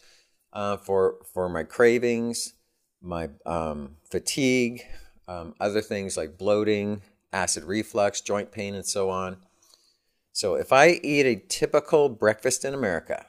uh, 0.54 0.78
for, 0.78 1.16
for 1.34 1.50
my 1.50 1.64
cravings, 1.64 2.54
my 3.02 3.28
um, 3.44 3.96
fatigue, 4.10 4.84
um, 5.28 5.54
other 5.60 5.80
things 5.80 6.16
like 6.16 6.38
bloating, 6.38 7.02
acid 7.32 7.64
reflux, 7.64 8.20
joint 8.20 8.50
pain, 8.50 8.74
and 8.74 8.86
so 8.86 9.10
on. 9.10 9.36
So 10.32 10.54
if 10.54 10.72
I 10.72 11.00
eat 11.02 11.26
a 11.26 11.36
typical 11.36 12.08
breakfast 12.08 12.64
in 12.64 12.74
America, 12.74 13.26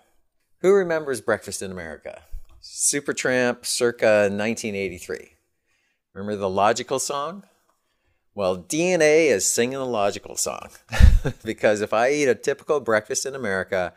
Who 0.61 0.73
remembers 0.73 1.21
Breakfast 1.21 1.61
in 1.61 1.71
America? 1.71 2.21
Supertramp 2.61 3.65
circa 3.65 4.27
1983. 4.29 5.35
Remember 6.13 6.35
the 6.35 6.49
logical 6.49 6.99
song? 6.99 7.43
Well, 8.35 8.57
DNA 8.57 9.27
is 9.27 9.45
singing 9.45 9.77
the 9.77 9.85
logical 9.85 10.35
song 10.35 10.69
because 11.43 11.81
if 11.81 11.93
I 11.93 12.11
eat 12.11 12.27
a 12.27 12.35
typical 12.35 12.79
breakfast 12.79 13.25
in 13.25 13.35
America, 13.35 13.93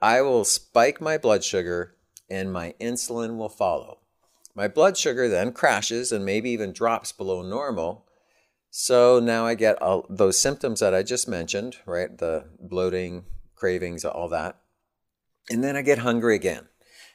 I 0.00 0.22
will 0.22 0.44
spike 0.44 1.00
my 1.00 1.18
blood 1.18 1.44
sugar 1.44 1.94
and 2.30 2.52
my 2.52 2.74
insulin 2.80 3.36
will 3.36 3.48
follow. 3.48 3.98
My 4.58 4.66
blood 4.66 4.96
sugar 4.96 5.28
then 5.28 5.52
crashes 5.52 6.10
and 6.10 6.24
maybe 6.24 6.50
even 6.50 6.72
drops 6.72 7.12
below 7.12 7.42
normal. 7.42 8.04
So 8.70 9.20
now 9.20 9.46
I 9.46 9.54
get 9.54 9.80
all 9.80 10.04
those 10.10 10.36
symptoms 10.36 10.80
that 10.80 10.92
I 10.92 11.04
just 11.04 11.28
mentioned, 11.28 11.76
right? 11.86 12.18
The 12.18 12.46
bloating, 12.58 13.26
cravings, 13.54 14.04
all 14.04 14.28
that. 14.30 14.56
And 15.48 15.62
then 15.62 15.76
I 15.76 15.82
get 15.82 15.98
hungry 15.98 16.34
again. 16.34 16.66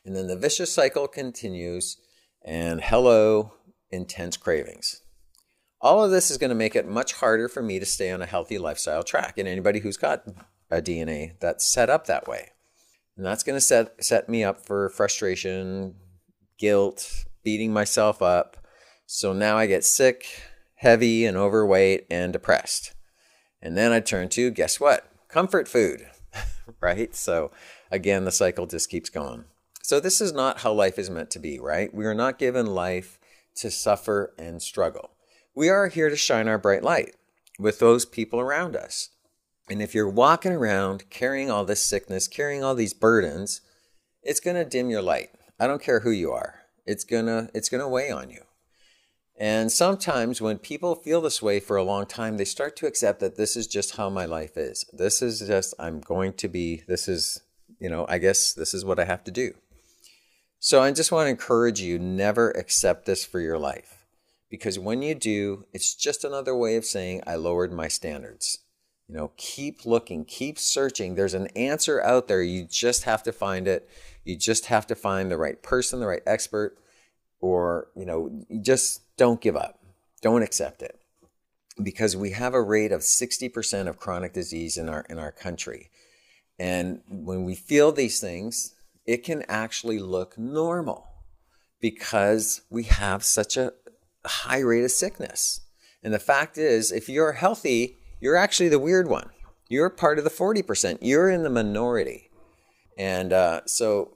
And 0.06 0.16
then 0.16 0.28
the 0.28 0.38
vicious 0.38 0.72
cycle 0.72 1.06
continues. 1.10 1.98
And 2.46 2.80
hello, 2.80 3.52
intense 3.92 4.38
cravings. 4.38 5.02
All 5.82 6.02
of 6.02 6.12
this 6.12 6.32
is 6.32 6.38
going 6.38 6.48
to 6.48 6.56
make 6.56 6.78
it 6.78 6.88
much 6.88 7.12
harder 7.12 7.50
for 7.50 7.62
me 7.62 7.78
to 7.78 7.86
stay 7.86 8.10
on 8.10 8.22
a 8.22 8.26
healthy 8.26 8.58
lifestyle 8.58 9.04
track. 9.04 9.38
And 9.38 9.50
anybody 9.50 9.82
who's 9.82 9.98
got 9.98 10.26
a 10.72 10.82
DNA 10.82 11.38
that's 11.42 11.66
set 11.66 11.90
up 11.90 12.08
that 12.08 12.26
way. 12.26 12.52
And 13.18 13.26
that's 13.26 13.44
going 13.44 13.58
to 13.58 13.62
set, 13.62 14.02
set 14.02 14.30
me 14.30 14.46
up 14.46 14.66
for 14.66 14.88
frustration, 14.88 15.96
guilt, 16.58 17.26
beating 17.44 17.74
myself 17.74 18.22
up. 18.22 18.58
So 19.06 19.34
now 19.34 19.58
I 19.58 19.68
get 19.68 19.84
sick, 19.84 20.26
heavy, 20.76 21.26
and 21.26 21.38
overweight 21.38 22.06
and 22.10 22.34
depressed. 22.34 22.94
And 23.62 23.78
then 23.78 23.92
I 23.92 24.00
turn 24.00 24.30
to, 24.30 24.52
guess 24.52 24.80
what? 24.80 25.10
Comfort 25.30 25.68
food, 25.68 26.08
right? 26.82 27.16
So 27.16 27.52
again, 27.92 28.26
the 28.26 28.32
cycle 28.32 28.66
just 28.66 28.90
keeps 28.90 29.10
going. 29.10 29.46
So 29.82 30.00
this 30.00 30.22
is 30.22 30.32
not 30.32 30.62
how 30.62 30.72
life 30.72 30.98
is 30.98 31.10
meant 31.10 31.30
to 31.32 31.40
be, 31.40 31.60
right? 31.60 31.94
We 31.94 32.06
are 32.06 32.14
not 32.14 32.40
given 32.40 32.66
life 32.68 33.20
to 33.56 33.70
suffer 33.70 34.34
and 34.38 34.62
struggle. 34.62 35.12
We 35.56 35.70
are 35.70 35.88
here 35.88 36.10
to 36.10 36.16
shine 36.16 36.48
our 36.48 36.58
bright 36.58 36.84
light 36.84 37.16
with 37.60 37.80
those 37.80 38.06
people 38.06 38.40
around 38.40 38.76
us. 38.76 39.10
And 39.70 39.82
if 39.82 39.94
you're 39.94 40.10
walking 40.10 40.52
around 40.52 41.10
carrying 41.10 41.52
all 41.52 41.64
this 41.64 41.82
sickness, 41.82 42.28
carrying 42.28 42.64
all 42.64 42.76
these 42.76 42.94
burdens, 42.94 43.62
it's 44.22 44.40
going 44.40 44.56
to 44.56 44.66
dim 44.66 44.90
your 44.90 45.02
light. 45.02 45.30
I 45.60 45.68
don't 45.68 45.82
care 45.82 46.02
who 46.02 46.12
you 46.12 46.32
are. 46.32 46.63
It's 46.86 47.04
to 47.26 47.50
it's 47.54 47.70
to 47.70 47.88
weigh 47.88 48.12
on 48.12 48.30
you. 48.30 48.42
And 49.40 49.72
sometimes 49.72 50.42
when 50.42 50.60
people 50.60 50.96
feel 50.96 51.20
this 51.20 51.42
way 51.42 51.60
for 51.60 51.76
a 51.76 51.84
long 51.84 52.06
time, 52.06 52.38
they 52.38 52.46
start 52.46 52.76
to 52.78 52.86
accept 52.86 53.20
that 53.20 53.36
this 53.36 53.56
is 53.56 53.68
just 53.68 53.96
how 53.96 54.10
my 54.10 54.26
life 54.26 54.58
is. 54.58 54.86
This 54.94 55.22
is 55.22 55.40
just 55.40 55.74
I'm 55.80 56.02
going 56.02 56.34
to 56.34 56.48
be 56.48 56.84
this 56.88 57.08
is, 57.08 57.42
you 57.80 57.90
know, 57.90 58.06
I 58.08 58.20
guess 58.20 58.54
this 58.54 58.74
is 58.74 58.86
what 58.86 59.00
I 59.00 59.06
have 59.06 59.24
to 59.24 59.32
do. 59.32 59.54
So 60.60 60.82
I 60.82 60.92
just 60.92 61.12
want 61.12 61.26
to 61.26 61.32
encourage 61.32 61.82
you 61.82 62.00
never 62.00 62.52
accept 62.52 63.06
this 63.06 63.26
for 63.26 63.40
your 63.40 63.58
life. 63.58 64.06
Because 64.50 64.78
when 64.78 65.02
you 65.02 65.16
do, 65.16 65.66
it's 65.74 65.96
just 65.96 66.24
another 66.24 66.56
way 66.56 66.76
of 66.76 66.86
saying 66.86 67.24
I 67.26 67.36
lowered 67.36 67.74
my 67.74 67.88
standards. 67.88 68.60
You 69.08 69.16
know, 69.16 69.32
keep 69.36 69.86
looking, 69.86 70.26
keep 70.26 70.58
searching. 70.58 71.16
There's 71.16 71.34
an 71.34 71.48
answer 71.56 72.02
out 72.02 72.28
there. 72.28 72.42
You 72.42 72.66
just 72.66 73.04
have 73.04 73.22
to 73.24 73.32
find 73.32 73.68
it. 73.68 73.90
You 74.24 74.38
just 74.38 74.68
have 74.68 74.88
to 74.88 74.96
find 74.96 75.30
the 75.30 75.38
right 75.38 75.62
person, 75.62 76.00
the 76.00 76.08
right 76.08 76.22
expert, 76.26 76.78
or, 77.42 77.90
you 77.96 78.06
know, 78.06 78.46
just 78.62 79.02
don't 79.18 79.42
give 79.42 79.58
up. 79.58 79.80
Don't 80.22 80.42
accept 80.42 80.82
it. 80.82 80.98
Because 81.82 82.16
we 82.16 82.32
have 82.32 82.54
a 82.54 82.62
rate 82.62 82.92
of 82.92 83.02
60% 83.02 83.88
of 83.88 83.98
chronic 83.98 84.32
disease 84.32 84.78
in 84.78 84.88
our 84.88 85.06
in 85.10 85.20
our 85.20 85.32
country. 85.32 85.90
And 86.60 87.02
when 87.10 87.44
we 87.44 87.56
feel 87.56 87.92
these 87.92 88.22
things, 88.22 88.76
it 89.06 89.24
can 89.24 89.44
actually 89.50 90.00
look 90.00 90.38
normal 90.38 91.08
because 91.82 92.62
we 92.70 92.84
have 92.84 93.24
such 93.24 93.58
a 93.58 93.74
high 94.26 94.60
rate 94.60 94.86
of 94.86 94.92
sickness. 94.92 95.62
And 96.02 96.14
the 96.14 96.20
fact 96.20 96.58
is, 96.58 96.92
if 96.92 97.10
you're 97.10 97.34
healthy, 97.34 97.98
you're 98.24 98.38
actually 98.38 98.70
the 98.70 98.80
weird 98.80 99.10
one. 99.10 99.30
You're 99.68 99.90
part 99.90 100.18
of 100.18 100.24
the 100.24 100.30
40%. 100.30 101.00
You're 101.02 101.30
in 101.30 101.44
the 101.44 101.50
minority. 101.50 102.30
And 102.98 103.34
uh, 103.34 103.66
so 103.66 104.16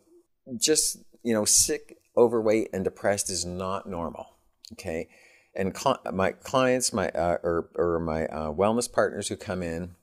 just, 0.58 1.00
you 1.24 1.34
know, 1.34 1.44
sick, 1.44 1.98
overweight, 2.16 2.70
and 2.72 2.86
depressed 2.86 3.30
is 3.30 3.46
not 3.46 3.86
normal. 3.86 4.28
Okay. 4.72 5.10
And 5.54 5.76
cl- 5.76 6.00
my 6.14 6.32
clients, 6.32 6.94
my 6.94 7.10
uh, 7.10 7.40
or, 7.44 7.70
or 7.76 8.00
my 8.00 8.28
uh, 8.28 8.54
wellness 8.54 8.90
partners 8.90 9.28
who 9.28 9.36
come 9.36 9.62
in, 9.62 9.96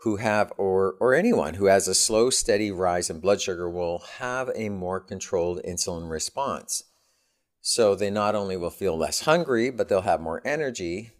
who 0.00 0.16
have 0.16 0.50
or 0.56 0.94
or 0.98 1.12
anyone 1.12 1.54
who 1.54 1.66
has 1.66 1.86
a 1.86 1.94
slow, 1.94 2.30
steady 2.30 2.70
rise 2.70 3.10
in 3.10 3.20
blood 3.20 3.42
sugar 3.42 3.68
will 3.68 3.98
have 4.20 4.50
a 4.54 4.70
more 4.70 5.00
controlled 5.00 5.60
insulin 5.68 6.08
response. 6.08 6.84
So 7.60 7.94
they 7.94 8.08
not 8.08 8.34
only 8.34 8.56
will 8.56 8.70
feel 8.70 8.96
less 8.96 9.22
hungry, 9.22 9.68
but 9.70 9.88
they'll 9.88 10.02
have 10.02 10.20
more 10.20 10.40
energy 10.46 11.10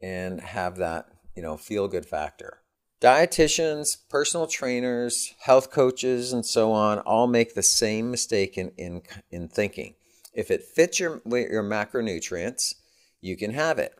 and 0.00 0.40
have 0.40 0.76
that 0.76 1.06
you 1.40 1.46
know, 1.46 1.56
feel 1.56 1.88
good 1.88 2.04
factor. 2.04 2.58
Dietitians, 3.00 3.96
personal 4.10 4.46
trainers, 4.46 5.32
health 5.40 5.70
coaches, 5.70 6.34
and 6.34 6.44
so 6.44 6.70
on 6.70 6.98
all 6.98 7.26
make 7.26 7.54
the 7.54 7.62
same 7.62 8.10
mistake 8.10 8.58
in, 8.58 8.72
in, 8.76 9.00
in 9.30 9.48
thinking. 9.48 9.94
If 10.34 10.50
it 10.50 10.62
fits 10.62 11.00
your, 11.00 11.22
your 11.24 11.62
macronutrients, 11.62 12.74
you 13.22 13.38
can 13.38 13.54
have 13.54 13.78
it. 13.78 13.94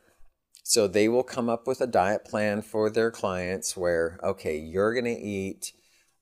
So 0.64 0.86
they 0.86 1.08
will 1.08 1.22
come 1.22 1.48
up 1.48 1.66
with 1.66 1.80
a 1.80 1.86
diet 1.86 2.26
plan 2.26 2.60
for 2.60 2.90
their 2.90 3.10
clients 3.10 3.74
where, 3.74 4.20
okay, 4.22 4.58
you're 4.58 4.92
going 4.92 5.06
to 5.06 5.18
eat 5.18 5.72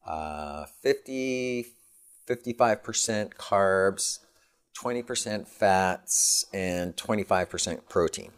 uh, 0.07 0.67
50, 0.83 1.67
55% 2.29 3.35
carbs, 3.35 4.21
20% 4.81 5.49
fats, 5.49 6.45
and 6.55 6.95
25% 6.97 7.89
protein. 7.89 8.31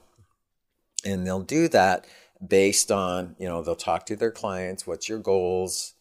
And 1.05 1.27
they'll 1.27 1.41
do 1.41 1.69
that 1.69 2.07
based 2.47 2.91
on, 2.91 3.37
you 3.39 3.47
know, 3.47 3.63
they'll 3.63 3.75
talk 3.75 4.07
to 4.07 4.17
their 4.17 4.31
clients, 4.31 4.87
what's 4.87 5.09
your 5.09 5.19
goals 5.19 5.95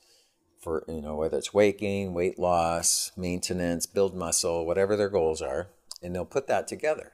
for, 0.61 0.83
you 0.87 1.01
know, 1.01 1.15
whether 1.15 1.37
it's 1.37 1.53
weight 1.53 1.77
gain, 1.77 2.13
weight 2.13 2.37
loss, 2.37 3.11
maintenance, 3.15 3.85
build 3.85 4.15
muscle, 4.15 4.65
whatever 4.65 4.95
their 4.95 5.09
goals 5.09 5.41
are, 5.41 5.69
and 6.01 6.15
they'll 6.15 6.25
put 6.25 6.47
that 6.47 6.67
together. 6.67 7.13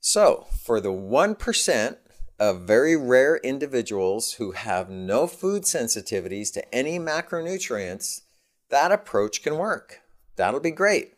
So, 0.00 0.46
for 0.64 0.80
the 0.80 0.92
1% 0.92 1.96
of 2.38 2.62
very 2.62 2.96
rare 2.96 3.38
individuals 3.38 4.34
who 4.34 4.52
have 4.52 4.90
no 4.90 5.26
food 5.26 5.62
sensitivities 5.62 6.52
to 6.52 6.74
any 6.74 6.98
macronutrients, 6.98 8.22
that 8.68 8.92
approach 8.92 9.42
can 9.42 9.56
work. 9.56 10.00
That'll 10.36 10.60
be 10.60 10.70
great. 10.70 11.14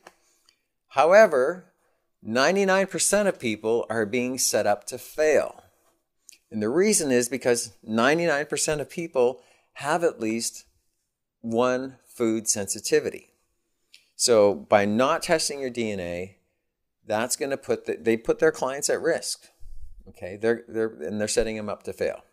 However, 0.89 1.73
99% 2.27 3.27
of 3.27 3.39
people 3.39 3.85
are 3.91 4.07
being 4.07 4.39
set 4.39 4.67
up 4.67 4.85
to 4.87 4.99
fail. 4.99 5.63
And 6.51 6.63
the 6.63 6.69
reason 6.69 7.11
is 7.11 7.29
because 7.29 7.73
99% 7.87 8.81
of 8.81 8.89
people 8.89 9.43
have 9.75 10.03
at 10.03 10.21
least 10.21 10.65
one 11.41 11.99
food 12.07 12.49
sensitivity. 12.49 13.31
So 14.17 14.55
by 14.55 14.85
not 14.85 15.23
testing 15.23 15.61
your 15.61 15.71
DNA, 15.71 16.37
that's 17.07 17.37
going 17.37 17.51
to 17.51 17.57
put 17.57 17.87
the, 17.87 17.97
they 17.97 18.17
put 18.17 18.39
their 18.39 18.53
clients 18.53 18.91
at 18.91 19.01
risk. 19.01 19.49
Okay, 20.09 20.37
they're 20.41 20.65
they're 20.69 20.89
and 20.89 21.21
they're 21.21 21.29
setting 21.29 21.57
them 21.57 21.69
up 21.69 21.83
to 21.85 21.93
fail. 21.93 22.25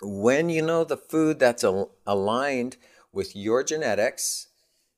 When 0.00 0.48
you 0.48 0.62
know 0.62 0.84
the 0.84 0.96
food 0.96 1.38
that's 1.38 1.62
al- 1.62 1.92
aligned 2.06 2.76
with 3.12 3.36
your 3.36 3.62
genetics, 3.62 4.48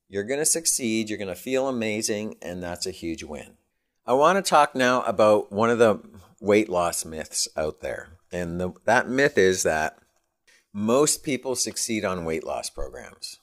you're 0.09 0.25
going 0.25 0.41
to 0.41 0.47
succeed, 0.47 1.09
you're 1.09 1.19
going 1.19 1.29
to 1.29 1.35
feel 1.35 1.69
amazing, 1.69 2.37
and 2.43 2.63
that's 2.63 2.87
a 2.87 2.91
huge 2.91 3.25
win. 3.25 3.57
I 4.07 4.13
want 4.15 4.45
to 4.45 4.49
talk 4.49 4.75
now 4.75 5.03
about 5.03 5.53
one 5.53 5.71
of 5.71 5.79
the 5.79 6.01
weight 6.41 6.69
loss 6.69 7.05
myths 7.05 7.49
out 7.57 7.81
there. 7.81 8.20
And 8.33 8.61
the, 8.61 8.73
that 8.85 9.09
myth 9.09 9.37
is 9.37 9.63
that 9.65 9.99
most 10.73 11.25
people 11.25 11.57
succeed 11.57 12.05
on 12.05 12.25
weight 12.25 12.45
loss 12.45 12.71
programs. 12.71 13.39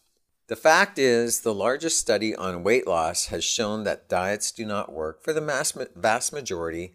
The 0.48 0.56
fact 0.56 0.98
is, 0.98 1.42
the 1.42 1.54
largest 1.54 1.98
study 1.98 2.34
on 2.34 2.64
weight 2.64 2.88
loss 2.88 3.26
has 3.28 3.44
shown 3.44 3.84
that 3.84 4.08
diets 4.08 4.52
do 4.52 4.66
not 4.66 4.94
work 4.94 5.22
for 5.22 5.34
the 5.34 5.90
vast 5.96 6.34
majority 6.34 6.94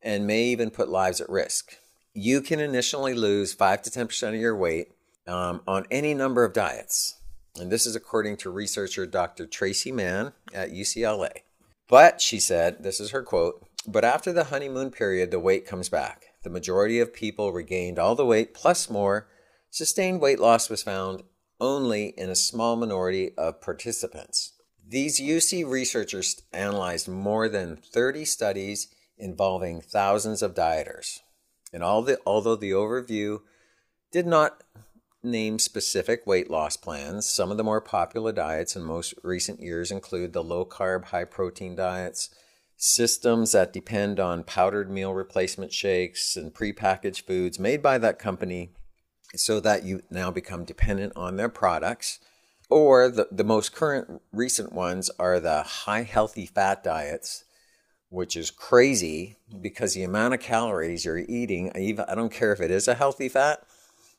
and 0.00 0.26
may 0.26 0.44
even 0.44 0.70
put 0.70 0.88
lives 0.88 1.20
at 1.20 1.28
risk. 1.28 1.76
You 2.14 2.40
can 2.40 2.60
initially 2.60 3.12
lose 3.12 3.52
5 3.52 3.82
to 3.82 3.90
10% 3.90 4.28
of 4.28 4.34
your 4.36 4.56
weight 4.56 4.92
um, 5.26 5.60
on 5.66 5.84
any 5.90 6.14
number 6.14 6.44
of 6.44 6.54
diets. 6.54 7.16
And 7.60 7.70
this 7.70 7.84
is 7.84 7.94
according 7.94 8.38
to 8.38 8.50
researcher 8.50 9.04
Dr. 9.04 9.46
Traci 9.46 9.92
Mann 9.92 10.32
at 10.54 10.72
UCLA. 10.72 11.42
But, 11.88 12.22
she 12.22 12.40
said, 12.40 12.82
this 12.82 13.00
is 13.00 13.10
her 13.10 13.22
quote, 13.22 13.66
but 13.86 14.04
after 14.04 14.32
the 14.32 14.44
honeymoon 14.44 14.90
period, 14.90 15.30
the 15.30 15.40
weight 15.40 15.66
comes 15.66 15.90
back 15.90 16.27
the 16.48 16.54
majority 16.54 16.98
of 16.98 17.12
people 17.12 17.52
regained 17.52 17.98
all 17.98 18.14
the 18.14 18.24
weight 18.24 18.54
plus 18.54 18.88
more. 18.88 19.28
Sustained 19.68 20.22
weight 20.22 20.40
loss 20.40 20.70
was 20.70 20.82
found 20.82 21.22
only 21.60 22.06
in 22.16 22.30
a 22.30 22.34
small 22.34 22.74
minority 22.74 23.32
of 23.36 23.60
participants. 23.60 24.54
These 24.82 25.20
UC 25.20 25.68
researchers 25.68 26.40
analyzed 26.50 27.06
more 27.06 27.50
than 27.50 27.76
30 27.76 28.24
studies 28.24 28.88
involving 29.18 29.82
thousands 29.82 30.40
of 30.40 30.54
dieters. 30.54 31.18
And 31.70 31.82
the, 31.82 32.18
although 32.24 32.56
the 32.56 32.70
overview 32.70 33.40
did 34.10 34.26
not 34.26 34.62
name 35.22 35.58
specific 35.58 36.26
weight 36.26 36.50
loss 36.50 36.78
plans. 36.78 37.28
Some 37.28 37.50
of 37.50 37.58
the 37.58 37.64
more 37.64 37.82
popular 37.82 38.32
diets 38.32 38.74
in 38.74 38.84
most 38.84 39.12
recent 39.22 39.60
years 39.60 39.90
include 39.90 40.32
the 40.32 40.42
low 40.42 40.64
carb, 40.64 41.06
high 41.06 41.24
protein 41.24 41.76
diets, 41.76 42.30
systems 42.78 43.52
that 43.52 43.72
depend 43.72 44.20
on 44.20 44.44
powdered 44.44 44.88
meal 44.88 45.12
replacement 45.12 45.72
shakes 45.72 46.36
and 46.36 46.54
prepackaged 46.54 47.26
foods 47.26 47.58
made 47.58 47.82
by 47.82 47.98
that 47.98 48.20
company 48.20 48.70
so 49.34 49.58
that 49.58 49.84
you 49.84 50.00
now 50.10 50.30
become 50.30 50.64
dependent 50.64 51.12
on 51.16 51.36
their 51.36 51.48
products. 51.48 52.20
Or 52.70 53.08
the, 53.08 53.26
the 53.32 53.44
most 53.44 53.74
current 53.74 54.22
recent 54.32 54.72
ones 54.72 55.10
are 55.18 55.40
the 55.40 55.62
high 55.62 56.02
healthy 56.02 56.46
fat 56.46 56.84
diets, 56.84 57.44
which 58.10 58.36
is 58.36 58.50
crazy 58.50 59.36
because 59.60 59.94
the 59.94 60.04
amount 60.04 60.34
of 60.34 60.40
calories 60.40 61.04
you're 61.04 61.18
eating, 61.18 61.72
even 61.76 62.04
I 62.08 62.14
don't 62.14 62.32
care 62.32 62.52
if 62.52 62.60
it 62.60 62.70
is 62.70 62.86
a 62.86 62.94
healthy 62.94 63.28
fat, 63.28 63.64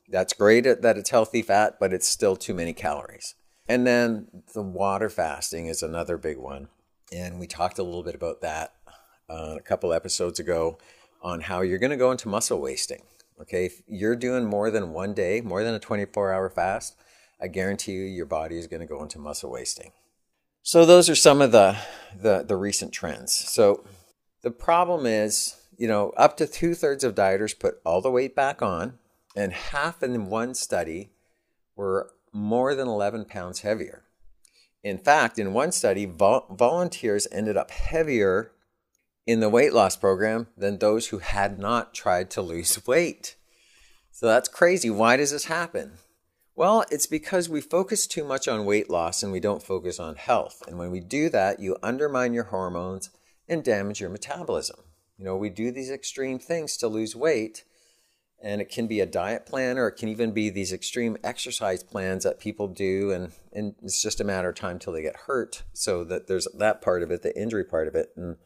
that's 0.08 0.32
great 0.34 0.64
that 0.64 0.98
it's 0.98 1.10
healthy 1.10 1.42
fat, 1.42 1.76
but 1.80 1.94
it's 1.94 2.08
still 2.08 2.36
too 2.36 2.52
many 2.52 2.74
calories. 2.74 3.36
And 3.66 3.86
then 3.86 4.42
the 4.52 4.62
water 4.62 5.08
fasting 5.08 5.66
is 5.66 5.82
another 5.82 6.18
big 6.18 6.36
one. 6.36 6.68
And 7.12 7.40
we 7.40 7.46
talked 7.46 7.78
a 7.78 7.82
little 7.82 8.02
bit 8.02 8.14
about 8.14 8.40
that 8.40 8.74
uh, 9.28 9.56
a 9.58 9.62
couple 9.62 9.92
episodes 9.92 10.38
ago 10.38 10.78
on 11.22 11.42
how 11.42 11.60
you're 11.60 11.78
going 11.78 11.90
to 11.90 11.96
go 11.96 12.10
into 12.10 12.28
muscle 12.28 12.60
wasting. 12.60 13.02
Okay, 13.40 13.66
if 13.66 13.80
you're 13.86 14.16
doing 14.16 14.44
more 14.44 14.70
than 14.70 14.92
one 14.92 15.14
day, 15.14 15.40
more 15.40 15.64
than 15.64 15.74
a 15.74 15.78
24 15.78 16.32
hour 16.32 16.50
fast, 16.50 16.96
I 17.40 17.48
guarantee 17.48 17.92
you 17.92 18.02
your 18.02 18.26
body 18.26 18.58
is 18.58 18.66
going 18.66 18.80
to 18.80 18.86
go 18.86 19.02
into 19.02 19.18
muscle 19.18 19.50
wasting. 19.50 19.92
So 20.62 20.84
those 20.84 21.08
are 21.08 21.14
some 21.14 21.40
of 21.40 21.52
the, 21.52 21.76
the, 22.14 22.44
the 22.46 22.56
recent 22.56 22.92
trends. 22.92 23.32
So 23.32 23.84
the 24.42 24.50
problem 24.50 25.06
is, 25.06 25.56
you 25.78 25.88
know, 25.88 26.10
up 26.18 26.36
to 26.36 26.46
two 26.46 26.74
thirds 26.74 27.02
of 27.02 27.14
dieters 27.14 27.58
put 27.58 27.80
all 27.84 28.02
the 28.02 28.10
weight 28.10 28.36
back 28.36 28.60
on, 28.60 28.98
and 29.34 29.52
half 29.52 30.02
in 30.02 30.26
one 30.26 30.54
study 30.54 31.12
were 31.76 32.12
more 32.32 32.74
than 32.74 32.88
11 32.88 33.24
pounds 33.24 33.60
heavier. 33.60 34.04
In 34.82 34.98
fact, 34.98 35.38
in 35.38 35.52
one 35.52 35.72
study, 35.72 36.06
vol- 36.06 36.46
volunteers 36.50 37.28
ended 37.30 37.56
up 37.56 37.70
heavier 37.70 38.52
in 39.26 39.40
the 39.40 39.48
weight 39.48 39.72
loss 39.72 39.96
program 39.96 40.48
than 40.56 40.78
those 40.78 41.08
who 41.08 41.18
had 41.18 41.58
not 41.58 41.94
tried 41.94 42.30
to 42.30 42.42
lose 42.42 42.86
weight. 42.86 43.36
So 44.10 44.26
that's 44.26 44.48
crazy. 44.48 44.90
Why 44.90 45.16
does 45.16 45.30
this 45.30 45.44
happen? 45.44 45.92
Well, 46.54 46.84
it's 46.90 47.06
because 47.06 47.48
we 47.48 47.60
focus 47.60 48.06
too 48.06 48.24
much 48.24 48.48
on 48.48 48.66
weight 48.66 48.90
loss 48.90 49.22
and 49.22 49.32
we 49.32 49.40
don't 49.40 49.62
focus 49.62 49.98
on 49.98 50.16
health. 50.16 50.62
And 50.66 50.78
when 50.78 50.90
we 50.90 51.00
do 51.00 51.30
that, 51.30 51.60
you 51.60 51.76
undermine 51.82 52.34
your 52.34 52.44
hormones 52.44 53.10
and 53.48 53.64
damage 53.64 54.00
your 54.00 54.10
metabolism. 54.10 54.80
You 55.16 55.24
know, 55.24 55.36
we 55.36 55.48
do 55.48 55.70
these 55.70 55.90
extreme 55.90 56.38
things 56.38 56.76
to 56.78 56.88
lose 56.88 57.14
weight, 57.14 57.64
and 58.42 58.60
it 58.60 58.70
can 58.70 58.86
be 58.86 59.00
a 59.00 59.06
diet 59.06 59.46
plan 59.46 59.78
or 59.78 59.88
it 59.88 59.96
can 59.96 60.08
even 60.08 60.32
be 60.32 60.48
these 60.50 60.72
extreme 60.72 61.16
exercise 61.22 61.82
plans 61.82 62.24
that 62.24 62.40
people 62.40 62.68
do 62.68 63.10
and, 63.10 63.32
and 63.52 63.74
it's 63.82 64.02
just 64.02 64.20
a 64.20 64.24
matter 64.24 64.48
of 64.48 64.54
time 64.54 64.78
till 64.78 64.92
they 64.92 65.02
get 65.02 65.16
hurt 65.26 65.62
so 65.72 66.04
that 66.04 66.26
there's 66.26 66.48
that 66.56 66.80
part 66.80 67.02
of 67.02 67.10
it 67.10 67.22
the 67.22 67.38
injury 67.40 67.64
part 67.64 67.88
of 67.88 67.94
it. 67.94 68.10
And 68.16 68.36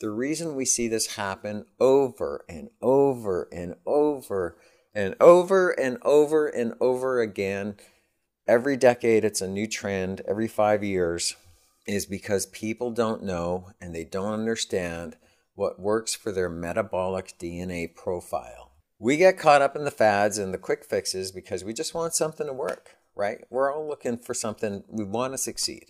the 0.00 0.10
reason 0.10 0.54
we 0.54 0.64
see 0.64 0.88
this 0.88 1.16
happen 1.16 1.64
over 1.80 2.44
and 2.48 2.70
over 2.80 3.48
and 3.52 3.74
over 3.86 4.56
and 4.94 5.14
over 5.20 5.70
and 5.70 5.98
over 6.02 6.46
and 6.46 6.74
over 6.80 7.20
again 7.20 7.76
every 8.46 8.76
decade 8.76 9.24
it's 9.24 9.40
a 9.40 9.48
new 9.48 9.66
trend 9.66 10.20
every 10.26 10.48
five 10.48 10.82
years 10.82 11.36
is 11.86 12.04
because 12.06 12.46
people 12.46 12.90
don't 12.90 13.22
know 13.22 13.68
and 13.80 13.94
they 13.94 14.04
don't 14.04 14.34
understand 14.34 15.16
what 15.54 15.80
works 15.80 16.14
for 16.14 16.32
their 16.32 16.48
metabolic 16.48 17.34
dna 17.38 17.94
profile 17.94 18.71
we 19.02 19.16
get 19.16 19.36
caught 19.36 19.60
up 19.60 19.74
in 19.74 19.82
the 19.82 19.90
fads 19.90 20.38
and 20.38 20.54
the 20.54 20.58
quick 20.58 20.84
fixes 20.84 21.32
because 21.32 21.64
we 21.64 21.72
just 21.72 21.92
want 21.92 22.14
something 22.14 22.46
to 22.46 22.52
work, 22.52 22.98
right? 23.16 23.44
We're 23.50 23.74
all 23.74 23.88
looking 23.88 24.16
for 24.16 24.32
something, 24.32 24.84
we 24.86 25.02
want 25.02 25.34
to 25.34 25.38
succeed. 25.38 25.86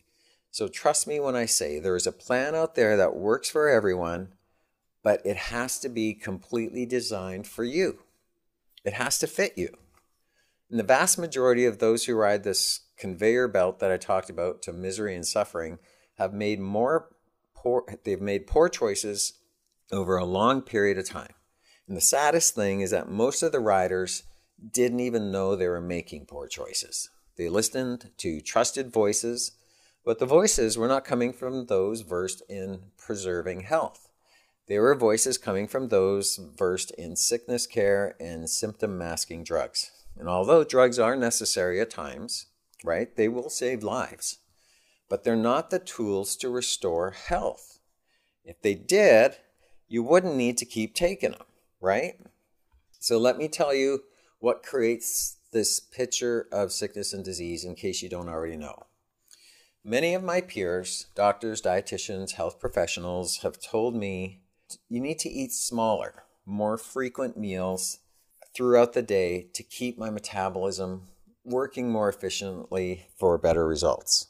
So 0.51 0.66
trust 0.66 1.07
me 1.07 1.20
when 1.20 1.37
I 1.37 1.44
say 1.44 1.79
there 1.79 1.94
is 1.94 2.07
a 2.07 2.12
plan 2.12 2.55
out 2.55 2.75
there 2.75 2.96
that 2.96 3.14
works 3.14 3.51
for 3.51 3.68
everyone, 3.68 4.33
but 5.03 5.20
it 5.27 5.37
has 5.37 5.79
to 5.81 5.90
be 5.90 6.14
completely 6.14 6.87
designed 6.87 7.46
for 7.46 7.64
you. 7.64 7.98
It 8.83 8.94
has 8.94 9.18
to 9.18 9.27
fit 9.27 9.59
you. 9.59 9.77
And 10.70 10.81
the 10.81 10.85
vast 10.85 11.18
majority 11.18 11.66
of 11.66 11.81
those 11.81 12.07
who 12.07 12.14
ride 12.14 12.44
this 12.44 12.81
conveyor 12.96 13.48
belt 13.48 13.79
that 13.81 13.92
I 13.92 13.98
talked 13.98 14.31
about 14.31 14.62
to 14.62 14.72
misery 14.72 15.14
and 15.14 15.27
suffering 15.27 15.79
have 16.16 16.33
made 16.33 16.61
more 16.61 17.11
poor 17.55 17.85
they've 18.05 18.22
made 18.22 18.46
poor 18.46 18.70
choices 18.70 19.35
over 19.92 20.16
a 20.16 20.25
long 20.25 20.62
period 20.62 20.96
of 20.96 21.07
time. 21.07 21.35
And 21.88 21.97
the 21.97 22.01
saddest 22.01 22.55
thing 22.55 22.81
is 22.81 22.90
that 22.90 23.09
most 23.09 23.42
of 23.42 23.53
the 23.53 23.61
riders 23.61 24.23
didn't 24.71 25.01
even 25.01 25.33
know 25.33 25.57
they 25.57 25.68
were 25.68 25.81
making 25.81 26.27
poor 26.27 26.47
choices. 26.47 27.11
They 27.37 27.49
listened 27.49 28.11
to 28.18 28.40
trusted 28.40 28.92
voices, 28.92 29.53
but 30.05 30.18
the 30.18 30.27
voices 30.27 30.79
were 30.79 30.88
not 30.88 31.05
coming 31.05 31.33
from 31.33 31.66
those 31.66 32.03
versed 32.03 32.42
in 32.49 32.85
preserving 32.97 33.62
health. 33.62 34.09
They 34.68 34.79
were 34.79 34.95
voices 34.95 35.38
coming 35.38 35.66
from 35.66 35.88
those 35.88 36.38
versed 36.57 36.92
in 36.92 37.16
sickness 37.16 37.66
care 37.66 38.14
and 38.21 38.49
symptom 38.49 38.97
masking 38.97 39.42
drugs. 39.42 39.90
And 40.16 40.29
although 40.29 40.62
drugs 40.62 40.99
are 40.99 41.16
necessary 41.16 41.81
at 41.81 41.90
times, 41.90 42.47
right, 42.85 43.14
they 43.16 43.29
will 43.29 43.51
save 43.51 43.83
lives, 43.83 44.38
but 45.09 45.25
they're 45.25 45.37
not 45.37 45.71
the 45.71 45.79
tools 45.79 46.37
to 46.37 46.49
restore 46.49 47.11
health. 47.11 47.81
If 48.45 48.61
they 48.62 48.75
did, 48.75 49.38
you 49.88 50.03
wouldn't 50.03 50.37
need 50.37 50.59
to 50.59 50.64
keep 50.64 50.95
taking 50.95 51.33
them 51.33 51.42
right? 51.83 52.14
So 52.99 53.18
let 53.18 53.37
me 53.37 53.49
tell 53.49 53.75
you 53.75 54.05
what 54.38 54.62
creates 54.62 55.37
this 55.53 55.81
picture 55.81 56.47
of 56.51 56.73
sickness 56.73 57.12
and 57.12 57.25
disease 57.25 57.64
in 57.64 57.75
case 57.75 58.03
you 58.03 58.09
don't 58.09 58.29
already 58.29 58.57
know. 58.57 58.87
Many 59.85 60.14
of 60.14 60.23
my 60.23 60.40
peers, 60.40 61.07
doctors, 61.14 61.61
dietitians, 61.61 62.33
health 62.33 62.61
professionals, 62.61 63.38
have 63.38 63.61
told 63.61 63.97
me 63.97 64.40
you 64.88 65.01
need 65.01 65.18
to 65.18 65.29
eat 65.29 65.53
smaller, 65.53 66.23
more 66.47 66.79
frequent 66.79 67.37
meals 67.37 67.99
throughout 68.55 68.92
the 68.92 69.03
day 69.03 69.49
to 69.55 69.62
keep 69.62 69.99
my 69.99 70.09
metabolism 70.09 71.09
working 71.45 71.90
more 71.90 72.09
efficiently 72.09 73.07
for 73.18 73.37
better 73.37 73.66
results. 73.66 74.29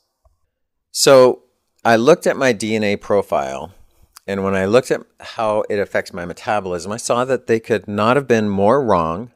So 0.91 1.43
I 1.85 1.97
looked 1.97 2.27
at 2.27 2.37
my 2.37 2.55
DNA 2.55 3.01
profile 3.01 3.75
and 4.27 4.45
when 4.45 4.55
I 4.55 4.67
looked 4.67 4.91
at 4.91 5.03
how 5.21 5.65
it 5.69 5.79
affects 5.79 6.13
my 6.13 6.25
metabolism, 6.25 6.93
I 6.93 6.97
saw 6.97 7.25
that 7.25 7.47
they 7.47 7.61
could 7.61 7.89
not 7.89 8.17
have 8.17 8.29
been 8.29 8.49
more 8.49 8.83
wrong 8.83 9.33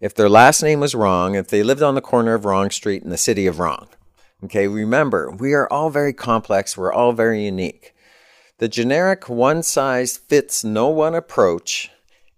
if 0.00 0.14
their 0.14 0.30
last 0.30 0.62
name 0.62 0.80
was 0.80 0.94
wrong, 0.94 1.34
if 1.34 1.48
they 1.48 1.62
lived 1.62 1.82
on 1.82 1.94
the 1.94 2.00
corner 2.00 2.34
of 2.34 2.46
Wrong 2.46 2.70
Street 2.70 3.02
in 3.02 3.10
the 3.10 3.18
city 3.18 3.46
of 3.46 3.58
Wrong. 3.58 3.88
Okay, 4.42 4.66
remember, 4.66 5.30
we 5.30 5.52
are 5.52 5.70
all 5.70 5.90
very 5.90 6.14
complex, 6.14 6.76
we're 6.76 6.92
all 6.92 7.12
very 7.12 7.44
unique. 7.44 7.94
The 8.56 8.68
generic 8.68 9.28
one 9.28 9.62
size 9.62 10.16
fits 10.16 10.64
no 10.64 10.88
one 10.88 11.14
approach 11.14 11.90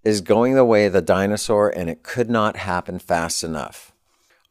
is 0.03 0.21
going 0.21 0.55
the 0.55 0.65
way 0.65 0.87
of 0.87 0.93
the 0.93 1.01
dinosaur, 1.03 1.69
and 1.69 1.89
it 1.89 2.03
could 2.03 2.29
not 2.29 2.57
happen 2.57 2.99
fast 2.99 3.45
enough. 3.45 3.93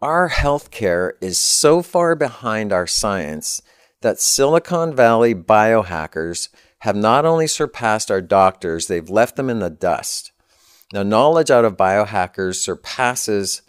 Our 0.02 0.30
healthcare 0.30 1.12
is 1.20 1.38
so 1.38 1.82
far 1.82 2.16
behind 2.16 2.72
our 2.72 2.88
science 2.88 3.62
that 4.00 4.20
Silicon 4.20 4.96
Valley 4.96 5.36
biohackers 5.36 6.48
have 6.82 6.96
not 6.96 7.26
only 7.26 7.48
surpassed 7.48 8.10
our 8.10 8.22
doctors, 8.22 8.88
they've 8.88 9.10
left 9.10 9.36
them 9.36 9.50
in 9.50 9.60
the 9.60 9.70
dust. 9.70 10.32
Now, 10.92 11.04
knowledge 11.04 11.52
out 11.52 11.64
of 11.64 11.78
biohackers 11.78 12.56
surpasses 12.56 13.62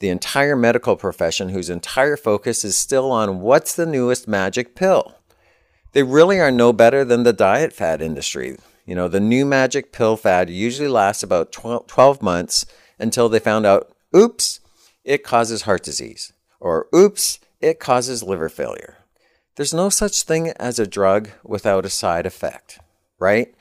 the 0.00 0.08
entire 0.08 0.56
medical 0.56 0.96
profession, 0.96 1.50
whose 1.50 1.70
entire 1.70 2.16
focus 2.16 2.64
is 2.64 2.76
still 2.76 3.10
on 3.10 3.40
what's 3.40 3.74
the 3.74 3.86
newest 3.86 4.28
magic 4.28 4.74
pill. 4.74 5.14
They 5.92 6.02
really 6.02 6.40
are 6.40 6.50
no 6.50 6.72
better 6.72 7.04
than 7.04 7.22
the 7.22 7.32
diet 7.32 7.72
fad 7.72 8.02
industry. 8.02 8.58
You 8.84 8.94
know, 8.94 9.08
the 9.08 9.20
new 9.20 9.46
magic 9.46 9.92
pill 9.92 10.16
fad 10.16 10.50
usually 10.50 10.88
lasts 10.88 11.22
about 11.22 11.52
12 11.52 12.20
months 12.20 12.66
until 12.98 13.28
they 13.28 13.38
found 13.38 13.64
out, 13.64 13.94
oops, 14.14 14.60
it 15.04 15.22
causes 15.22 15.62
heart 15.62 15.84
disease, 15.84 16.32
or 16.60 16.88
oops, 16.94 17.38
it 17.60 17.78
causes 17.78 18.22
liver 18.22 18.48
failure. 18.48 18.95
There's 19.56 19.72
no 19.72 19.88
such 19.88 20.22
thing 20.22 20.50
as 20.58 20.78
a 20.78 20.86
drug 20.86 21.30
without 21.42 21.86
a 21.86 21.90
side 21.90 22.26
effect, 22.26 22.78
right? 23.18 23.54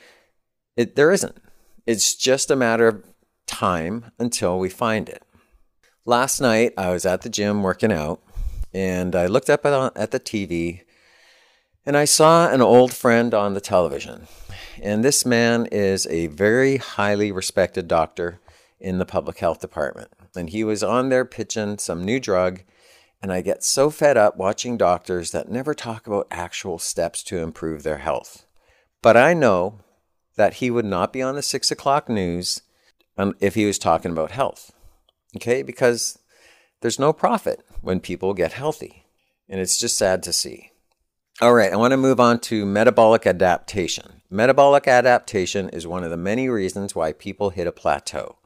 It, 0.75 0.97
there 0.97 1.11
isn't. 1.11 1.37
It's 1.85 2.15
just 2.15 2.51
a 2.51 2.55
matter 2.55 2.89
of 2.89 3.03
time 3.47 4.11
until 4.19 4.59
we 4.59 4.69
find 4.69 5.07
it. 5.07 5.23
Last 6.05 6.41
night, 6.41 6.73
I 6.77 6.89
was 6.89 7.05
at 7.05 7.21
the 7.21 7.29
gym 7.29 7.63
working 7.63 7.93
out, 7.93 8.21
and 8.73 9.15
I 9.15 9.27
looked 9.27 9.49
up 9.49 9.65
at, 9.65 9.71
uh, 9.71 9.91
at 9.95 10.11
the 10.11 10.19
TV, 10.19 10.81
and 11.85 11.95
I 11.95 12.03
saw 12.03 12.49
an 12.49 12.61
old 12.61 12.93
friend 12.93 13.33
on 13.33 13.53
the 13.53 13.61
television. 13.61 14.27
And 14.81 15.01
this 15.01 15.25
man 15.25 15.65
is 15.67 16.05
a 16.07 16.27
very 16.27 16.75
highly 16.75 17.31
respected 17.31 17.87
doctor 17.87 18.41
in 18.81 18.97
the 18.97 19.05
public 19.05 19.39
health 19.39 19.61
department. 19.61 20.09
And 20.35 20.49
he 20.49 20.65
was 20.65 20.83
on 20.83 21.07
there 21.07 21.23
pitching 21.23 21.77
some 21.77 22.03
new 22.03 22.19
drug 22.19 22.63
and 23.25 23.33
I 23.33 23.41
get 23.41 23.63
so 23.63 23.89
fed 23.89 24.17
up 24.17 24.37
watching 24.37 24.77
doctors 24.77 25.31
that 25.31 25.49
never 25.49 25.73
talk 25.73 26.05
about 26.05 26.27
actual 26.29 26.77
steps 26.77 27.23
to 27.23 27.39
improve 27.39 27.81
their 27.81 27.97
health. 27.97 28.45
But 29.01 29.17
I 29.17 29.33
know 29.33 29.79
that 30.35 30.53
he 30.53 30.69
would 30.69 30.85
not 30.85 31.11
be 31.11 31.23
on 31.23 31.33
the 31.33 31.41
six 31.41 31.71
o'clock 31.71 32.07
news 32.07 32.61
um, 33.17 33.33
if 33.39 33.55
he 33.55 33.65
was 33.65 33.79
talking 33.79 34.11
about 34.11 34.29
health. 34.29 34.71
Okay, 35.35 35.63
because 35.63 36.19
there's 36.81 36.99
no 36.99 37.11
profit 37.11 37.65
when 37.81 37.99
people 37.99 38.35
get 38.35 38.53
healthy. 38.53 39.07
And 39.49 39.59
it's 39.59 39.79
just 39.79 39.97
sad 39.97 40.21
to 40.21 40.31
see. 40.31 40.69
All 41.41 41.55
right, 41.55 41.73
I 41.73 41.77
want 41.77 41.93
to 41.93 41.97
move 41.97 42.19
on 42.19 42.39
to 42.41 42.63
metabolic 42.63 43.25
adaptation. 43.25 44.21
Metabolic 44.29 44.87
adaptation 44.87 45.69
is 45.69 45.87
one 45.87 46.03
of 46.03 46.11
the 46.11 46.15
many 46.15 46.47
reasons 46.47 46.93
why 46.93 47.11
people 47.11 47.49
hit 47.49 47.65
a 47.65 47.71
plateau. 47.71 48.37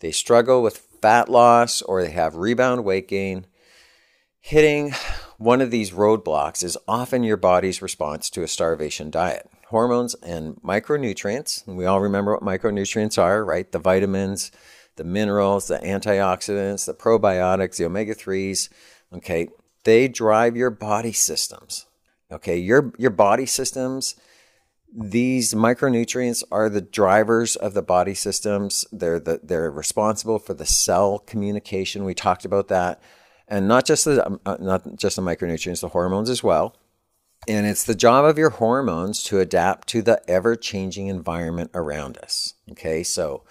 They 0.00 0.10
struggle 0.10 0.60
with 0.60 0.88
fat 1.00 1.28
loss 1.28 1.82
or 1.82 2.02
they 2.02 2.10
have 2.10 2.34
rebound 2.34 2.84
weight 2.84 3.06
gain. 3.06 3.46
Hitting 4.40 4.92
one 5.36 5.60
of 5.60 5.70
these 5.70 5.90
roadblocks 5.90 6.62
is 6.62 6.78
often 6.86 7.22
your 7.22 7.36
body's 7.36 7.82
response 7.82 8.30
to 8.30 8.42
a 8.42 8.48
starvation 8.48 9.10
diet. 9.10 9.48
Hormones 9.66 10.14
and 10.16 10.56
micronutrients, 10.56 11.66
and 11.66 11.76
we 11.76 11.84
all 11.84 12.00
remember 12.00 12.32
what 12.32 12.42
micronutrients 12.42 13.20
are, 13.20 13.44
right? 13.44 13.70
The 13.70 13.78
vitamins, 13.78 14.50
the 14.96 15.04
minerals, 15.04 15.68
the 15.68 15.78
antioxidants, 15.78 16.86
the 16.86 16.94
probiotics, 16.94 17.76
the 17.76 17.84
omega 17.84 18.14
3s, 18.14 18.70
okay? 19.12 19.48
They 19.84 20.08
drive 20.08 20.56
your 20.56 20.70
body 20.70 21.12
systems. 21.12 21.86
Okay, 22.30 22.58
your 22.58 22.92
your 22.98 23.10
body 23.10 23.46
systems 23.46 24.14
these 24.94 25.54
micronutrients 25.54 26.42
are 26.50 26.68
the 26.68 26.80
drivers 26.80 27.56
of 27.56 27.74
the 27.74 27.82
body 27.82 28.14
systems. 28.14 28.86
They're 28.90 29.20
the, 29.20 29.40
they're 29.42 29.70
responsible 29.70 30.38
for 30.38 30.54
the 30.54 30.66
cell 30.66 31.18
communication. 31.18 32.04
We 32.04 32.14
talked 32.14 32.44
about 32.44 32.68
that, 32.68 33.00
and 33.48 33.66
not 33.66 33.86
just 33.86 34.04
the 34.04 34.24
um, 34.24 34.40
uh, 34.46 34.56
not 34.60 34.96
just 34.96 35.16
the 35.16 35.22
micronutrients, 35.22 35.80
the 35.80 35.88
hormones 35.88 36.30
as 36.30 36.42
well. 36.42 36.76
And 37.46 37.66
it's 37.66 37.84
the 37.84 37.94
job 37.94 38.24
of 38.24 38.36
your 38.36 38.50
hormones 38.50 39.22
to 39.24 39.38
adapt 39.38 39.88
to 39.88 40.02
the 40.02 40.20
ever 40.28 40.56
changing 40.56 41.06
environment 41.06 41.70
around 41.72 42.18
us. 42.18 42.54
Okay, 42.72 43.02
so 43.02 43.44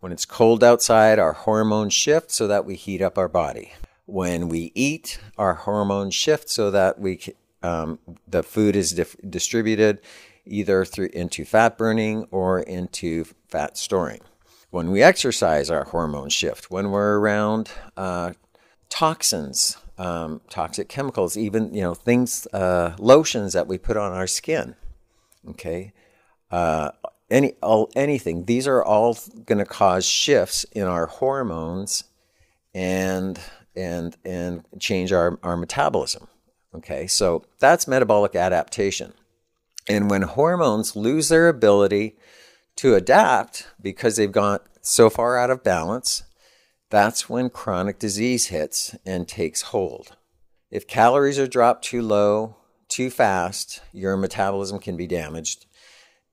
when 0.00 0.12
it's 0.12 0.24
cold 0.24 0.64
outside, 0.64 1.18
our 1.18 1.32
hormones 1.32 1.94
shift 1.94 2.30
so 2.32 2.46
that 2.48 2.64
we 2.64 2.74
heat 2.74 3.00
up 3.00 3.16
our 3.16 3.28
body. 3.28 3.72
When 4.06 4.48
we 4.48 4.72
eat, 4.74 5.20
our 5.38 5.54
hormones 5.54 6.14
shift 6.14 6.50
so 6.50 6.70
that 6.72 6.98
we 6.98 7.20
um, 7.62 7.98
the 8.26 8.42
food 8.42 8.74
is 8.74 8.92
dif- 8.92 9.16
distributed 9.28 10.00
either 10.46 10.84
through 10.84 11.10
into 11.12 11.44
fat 11.44 11.78
burning 11.78 12.26
or 12.30 12.60
into 12.60 13.24
fat 13.48 13.76
storing. 13.76 14.20
When 14.70 14.90
we 14.90 15.02
exercise, 15.02 15.70
our 15.70 15.84
hormones 15.84 16.32
shift. 16.32 16.70
When 16.70 16.90
we're 16.90 17.18
around 17.18 17.70
uh, 17.96 18.32
toxins, 18.90 19.78
um, 19.96 20.42
toxic 20.50 20.88
chemicals, 20.88 21.36
even 21.36 21.72
you 21.72 21.80
know 21.80 21.94
things, 21.94 22.46
uh, 22.52 22.94
lotions 22.98 23.54
that 23.54 23.66
we 23.66 23.78
put 23.78 23.96
on 23.96 24.12
our 24.12 24.26
skin. 24.26 24.74
Okay, 25.48 25.92
uh, 26.50 26.90
any 27.30 27.54
all, 27.62 27.90
anything. 27.96 28.44
These 28.44 28.68
are 28.68 28.84
all 28.84 29.16
going 29.46 29.58
to 29.58 29.64
cause 29.64 30.04
shifts 30.04 30.64
in 30.72 30.82
our 30.82 31.06
hormones, 31.06 32.04
and 32.74 33.40
and 33.74 34.16
and 34.24 34.64
change 34.78 35.12
our 35.12 35.38
our 35.42 35.56
metabolism. 35.56 36.28
Okay, 36.74 37.06
so 37.06 37.44
that's 37.58 37.88
metabolic 37.88 38.34
adaptation. 38.34 39.12
And 39.88 40.10
when 40.10 40.22
hormones 40.22 40.94
lose 40.94 41.28
their 41.28 41.48
ability 41.48 42.16
to 42.76 42.94
adapt 42.94 43.66
because 43.80 44.16
they've 44.16 44.30
gone 44.30 44.60
so 44.82 45.10
far 45.10 45.36
out 45.36 45.50
of 45.50 45.64
balance, 45.64 46.22
that's 46.90 47.28
when 47.28 47.50
chronic 47.50 47.98
disease 47.98 48.48
hits 48.48 48.96
and 49.06 49.26
takes 49.26 49.62
hold. 49.62 50.16
If 50.70 50.86
calories 50.86 51.38
are 51.38 51.46
dropped 51.46 51.84
too 51.84 52.02
low, 52.02 52.56
too 52.88 53.10
fast, 53.10 53.80
your 53.92 54.16
metabolism 54.16 54.78
can 54.80 54.96
be 54.96 55.06
damaged 55.06 55.66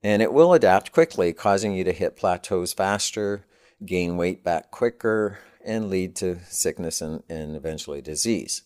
and 0.04 0.22
it 0.22 0.32
will 0.32 0.54
adapt 0.54 0.91
quickly, 0.91 1.34
causing 1.34 1.74
you 1.74 1.84
to 1.84 1.91
hit 1.91 2.15
plateaus 2.15 2.74
faster, 2.74 3.46
gain 3.86 4.17
weight 4.17 4.43
back 4.43 4.72
quicker, 4.72 5.39
and 5.65 5.89
lead 5.89 6.15
to 6.15 6.39
sickness 6.48 7.02
and, 7.02 7.24
and 7.28 7.56
eventually 7.56 8.02
disease. 8.02 8.62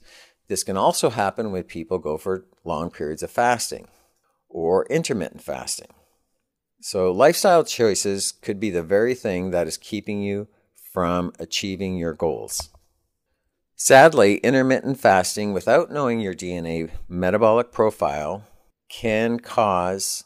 This 0.47 0.63
can 0.63 0.77
also 0.77 1.09
happen 1.09 1.51
when 1.51 1.63
people 1.63 1.97
go 1.97 2.17
for 2.17 2.45
long 2.63 2.91
periods 2.91 3.23
of 3.23 3.31
fasting 3.31 3.87
or 4.49 4.85
intermittent 4.87 5.41
fasting. 5.41 5.87
So, 6.81 7.11
lifestyle 7.11 7.63
choices 7.63 8.31
could 8.31 8.59
be 8.59 8.69
the 8.69 8.83
very 8.83 9.15
thing 9.15 9.51
that 9.51 9.67
is 9.67 9.77
keeping 9.77 10.21
you 10.21 10.47
from 10.91 11.33
achieving 11.39 11.97
your 11.97 12.13
goals. 12.13 12.69
Sadly, 13.75 14.37
intermittent 14.37 14.99
fasting 14.99 15.53
without 15.53 15.91
knowing 15.91 16.19
your 16.19 16.35
DNA 16.35 16.91
metabolic 17.07 17.71
profile 17.71 18.45
can 18.89 19.39
cause 19.39 20.23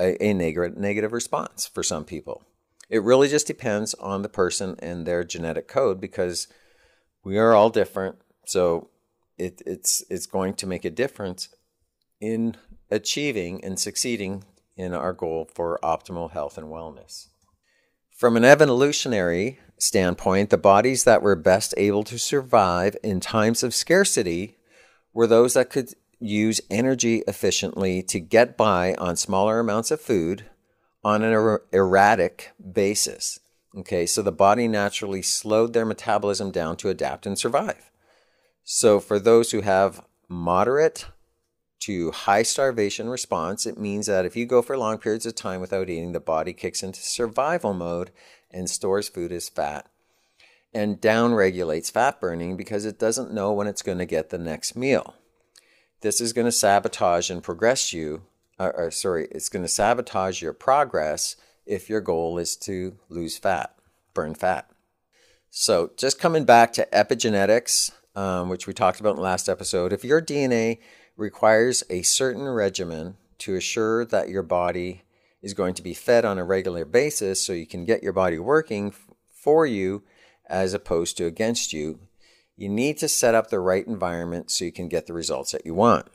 a, 0.00 0.22
a 0.24 0.32
neg- 0.32 0.76
negative 0.76 1.12
response 1.12 1.66
for 1.66 1.82
some 1.82 2.04
people. 2.04 2.44
It 2.88 3.02
really 3.02 3.28
just 3.28 3.46
depends 3.46 3.92
on 3.94 4.22
the 4.22 4.28
person 4.28 4.76
and 4.78 5.04
their 5.04 5.24
genetic 5.24 5.68
code 5.68 6.00
because 6.00 6.48
we 7.24 7.36
are 7.36 7.54
all 7.54 7.68
different. 7.68 8.16
So 8.46 8.88
it, 9.36 9.60
it's 9.66 10.02
it's 10.08 10.26
going 10.26 10.54
to 10.54 10.66
make 10.66 10.84
a 10.84 10.90
difference 10.90 11.48
in 12.20 12.56
achieving 12.90 13.62
and 13.62 13.78
succeeding 13.78 14.44
in 14.76 14.94
our 14.94 15.12
goal 15.12 15.48
for 15.52 15.78
optimal 15.82 16.30
health 16.30 16.56
and 16.56 16.68
wellness. 16.68 17.26
From 18.16 18.36
an 18.36 18.44
evolutionary 18.44 19.58
standpoint, 19.78 20.50
the 20.50 20.58
bodies 20.58 21.04
that 21.04 21.22
were 21.22 21.36
best 21.36 21.74
able 21.76 22.04
to 22.04 22.18
survive 22.18 22.96
in 23.02 23.20
times 23.20 23.62
of 23.62 23.74
scarcity 23.74 24.56
were 25.12 25.26
those 25.26 25.54
that 25.54 25.70
could 25.70 25.92
use 26.20 26.60
energy 26.70 27.22
efficiently 27.28 28.02
to 28.02 28.20
get 28.20 28.56
by 28.56 28.94
on 28.94 29.16
smaller 29.16 29.60
amounts 29.60 29.90
of 29.90 30.00
food 30.00 30.44
on 31.04 31.22
an 31.22 31.32
er- 31.32 31.62
erratic 31.72 32.52
basis. 32.72 33.40
Okay, 33.76 34.06
so 34.06 34.22
the 34.22 34.32
body 34.32 34.66
naturally 34.66 35.22
slowed 35.22 35.72
their 35.72 35.84
metabolism 35.84 36.50
down 36.50 36.76
to 36.78 36.88
adapt 36.88 37.26
and 37.26 37.38
survive. 37.38 37.90
So, 38.64 39.00
for 39.00 39.18
those 39.18 39.52
who 39.52 39.60
have 39.60 40.04
moderate 40.28 41.06
to 41.80 42.10
high 42.10 42.42
starvation 42.42 43.08
response, 43.08 43.66
it 43.66 43.78
means 43.78 44.06
that 44.06 44.26
if 44.26 44.36
you 44.36 44.46
go 44.46 44.62
for 44.62 44.76
long 44.76 44.98
periods 44.98 45.26
of 45.26 45.34
time 45.34 45.60
without 45.60 45.88
eating, 45.88 46.12
the 46.12 46.20
body 46.20 46.52
kicks 46.52 46.82
into 46.82 47.00
survival 47.00 47.72
mode 47.72 48.10
and 48.50 48.68
stores 48.68 49.08
food 49.08 49.32
as 49.32 49.48
fat 49.48 49.88
and 50.74 51.00
down 51.00 51.34
regulates 51.34 51.90
fat 51.90 52.20
burning 52.20 52.56
because 52.56 52.84
it 52.84 52.98
doesn't 52.98 53.32
know 53.32 53.52
when 53.52 53.66
it's 53.66 53.82
going 53.82 53.98
to 53.98 54.06
get 54.06 54.30
the 54.30 54.38
next 54.38 54.76
meal. 54.76 55.14
This 56.00 56.20
is 56.20 56.32
going 56.32 56.44
to 56.44 56.52
sabotage 56.52 57.30
and 57.30 57.42
progress 57.42 57.92
you, 57.92 58.22
or, 58.58 58.72
or 58.76 58.90
sorry, 58.90 59.28
it's 59.30 59.48
going 59.48 59.64
to 59.64 59.68
sabotage 59.68 60.42
your 60.42 60.52
progress 60.52 61.36
if 61.66 61.88
your 61.88 62.00
goal 62.00 62.38
is 62.38 62.56
to 62.56 62.96
lose 63.08 63.36
fat, 63.36 63.74
burn 64.14 64.34
fat. 64.34 64.70
So, 65.50 65.90
just 65.96 66.20
coming 66.20 66.44
back 66.44 66.72
to 66.74 66.86
epigenetics, 66.92 67.90
um, 68.14 68.48
which 68.48 68.66
we 68.66 68.74
talked 68.74 69.00
about 69.00 69.10
in 69.10 69.16
the 69.16 69.22
last 69.22 69.48
episode, 69.48 69.92
if 69.92 70.04
your 70.04 70.20
DNA 70.20 70.78
requires 71.16 71.82
a 71.88 72.02
certain 72.02 72.46
regimen 72.46 73.16
to 73.38 73.54
assure 73.54 74.04
that 74.04 74.28
your 74.28 74.42
body 74.42 75.02
is 75.42 75.54
going 75.54 75.74
to 75.74 75.82
be 75.82 75.94
fed 75.94 76.24
on 76.24 76.38
a 76.38 76.44
regular 76.44 76.84
basis 76.84 77.42
so 77.42 77.52
you 77.52 77.66
can 77.66 77.84
get 77.84 78.02
your 78.02 78.12
body 78.12 78.38
working 78.38 78.92
for 79.30 79.66
you 79.66 80.02
as 80.48 80.74
opposed 80.74 81.16
to 81.16 81.26
against 81.26 81.72
you, 81.72 82.00
you 82.56 82.68
need 82.68 82.98
to 82.98 83.08
set 83.08 83.34
up 83.34 83.50
the 83.50 83.60
right 83.60 83.86
environment 83.86 84.50
so 84.50 84.64
you 84.64 84.72
can 84.72 84.88
get 84.88 85.06
the 85.06 85.12
results 85.12 85.52
that 85.52 85.64
you 85.64 85.74
want. 85.74 86.06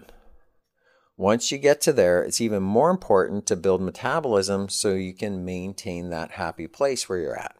Once 1.15 1.51
you 1.51 1.57
get 1.57 1.79
to 1.79 1.93
there, 1.93 2.23
it's 2.23 2.41
even 2.41 2.63
more 2.63 2.89
important 2.89 3.45
to 3.45 3.55
build 3.55 3.81
metabolism 3.81 4.67
so 4.67 4.93
you 4.93 5.13
can 5.13 5.45
maintain 5.45 6.09
that 6.09 6.31
happy 6.31 6.67
place 6.67 7.07
where 7.07 7.19
you're 7.19 7.39
at. 7.39 7.55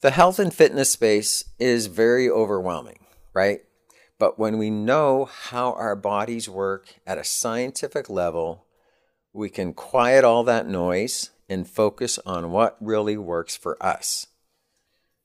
The 0.00 0.10
health 0.10 0.38
and 0.38 0.52
fitness 0.52 0.90
space 0.90 1.44
is 1.58 1.86
very 1.86 2.28
overwhelming, 2.28 3.06
right? 3.34 3.60
But 4.18 4.38
when 4.38 4.58
we 4.58 4.70
know 4.70 5.26
how 5.26 5.72
our 5.74 5.94
bodies 5.94 6.48
work 6.48 6.94
at 7.06 7.18
a 7.18 7.24
scientific 7.24 8.08
level, 8.08 8.66
we 9.32 9.48
can 9.50 9.72
quiet 9.74 10.24
all 10.24 10.44
that 10.44 10.66
noise 10.66 11.30
and 11.48 11.68
focus 11.68 12.18
on 12.24 12.50
what 12.50 12.76
really 12.80 13.16
works 13.16 13.56
for 13.56 13.82
us. 13.82 14.26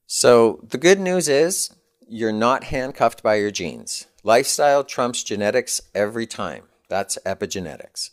So, 0.06 0.62
the 0.63 0.78
good 0.78 1.00
news 1.00 1.28
is 1.28 1.74
you're 2.08 2.32
not 2.32 2.66
handcuffed 2.66 3.22
by 3.22 3.36
your 3.36 3.51
genes. 3.51 4.08
Lifestyle 4.24 4.84
trumps 4.84 5.24
genetics 5.24 5.82
every 5.93 6.26
time. 6.26 6.64
That's 6.89 7.18
epigenetics. 7.26 8.12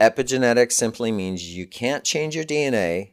Epigenetics 0.00 0.72
simply 0.72 1.12
means 1.12 1.56
you 1.56 1.66
can't 1.66 2.04
change 2.04 2.34
your 2.34 2.44
DNA, 2.44 3.10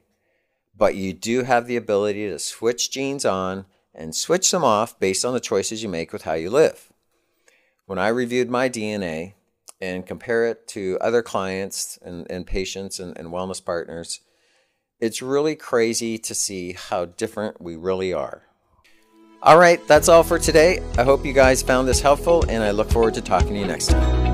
but 0.75 0.95
you 0.95 1.13
do 1.13 1.43
have 1.43 1.67
the 1.67 1.77
ability 1.77 2.27
to 2.27 2.39
switch 2.39 2.91
genes 2.91 3.25
on 3.25 3.65
and 3.93 4.15
switch 4.15 4.49
them 4.49 4.63
off 4.63 4.99
based 4.99 5.23
on 5.23 5.33
the 5.33 5.39
choices 5.39 5.83
you 5.83 5.89
make 5.89 6.11
with 6.11 6.23
how 6.23 6.33
you 6.33 6.49
live 6.49 6.91
when 7.85 7.99
I 7.99 8.07
reviewed 8.07 8.49
my 8.49 8.69
DNA 8.69 9.33
and 9.83 10.05
compare 10.05 10.45
it 10.45 10.65
to 10.69 10.97
other 11.01 11.21
clients 11.21 11.99
and, 12.01 12.25
and 12.29 12.47
patients 12.47 12.99
and, 12.99 13.17
and 13.17 13.27
wellness 13.27 13.63
partners, 13.63 14.21
it's 15.01 15.21
really 15.21 15.55
crazy 15.55 16.17
to 16.17 16.33
see 16.33 16.71
how 16.71 17.03
different 17.03 17.61
we 17.61 17.75
really 17.75 18.13
are. 18.13 18.43
All 19.41 19.57
right, 19.57 19.85
that's 19.85 20.07
all 20.07 20.23
for 20.23 20.39
today. 20.39 20.79
I 20.97 21.03
hope 21.03 21.25
you 21.25 21.33
guys 21.33 21.61
found 21.61 21.85
this 21.85 21.99
helpful, 21.99 22.45
and 22.47 22.63
I 22.63 22.71
look 22.71 22.89
forward 22.89 23.13
to 23.15 23.21
talking 23.21 23.49
to 23.49 23.59
you 23.59 23.67
next 23.67 23.87
time. 23.87 24.32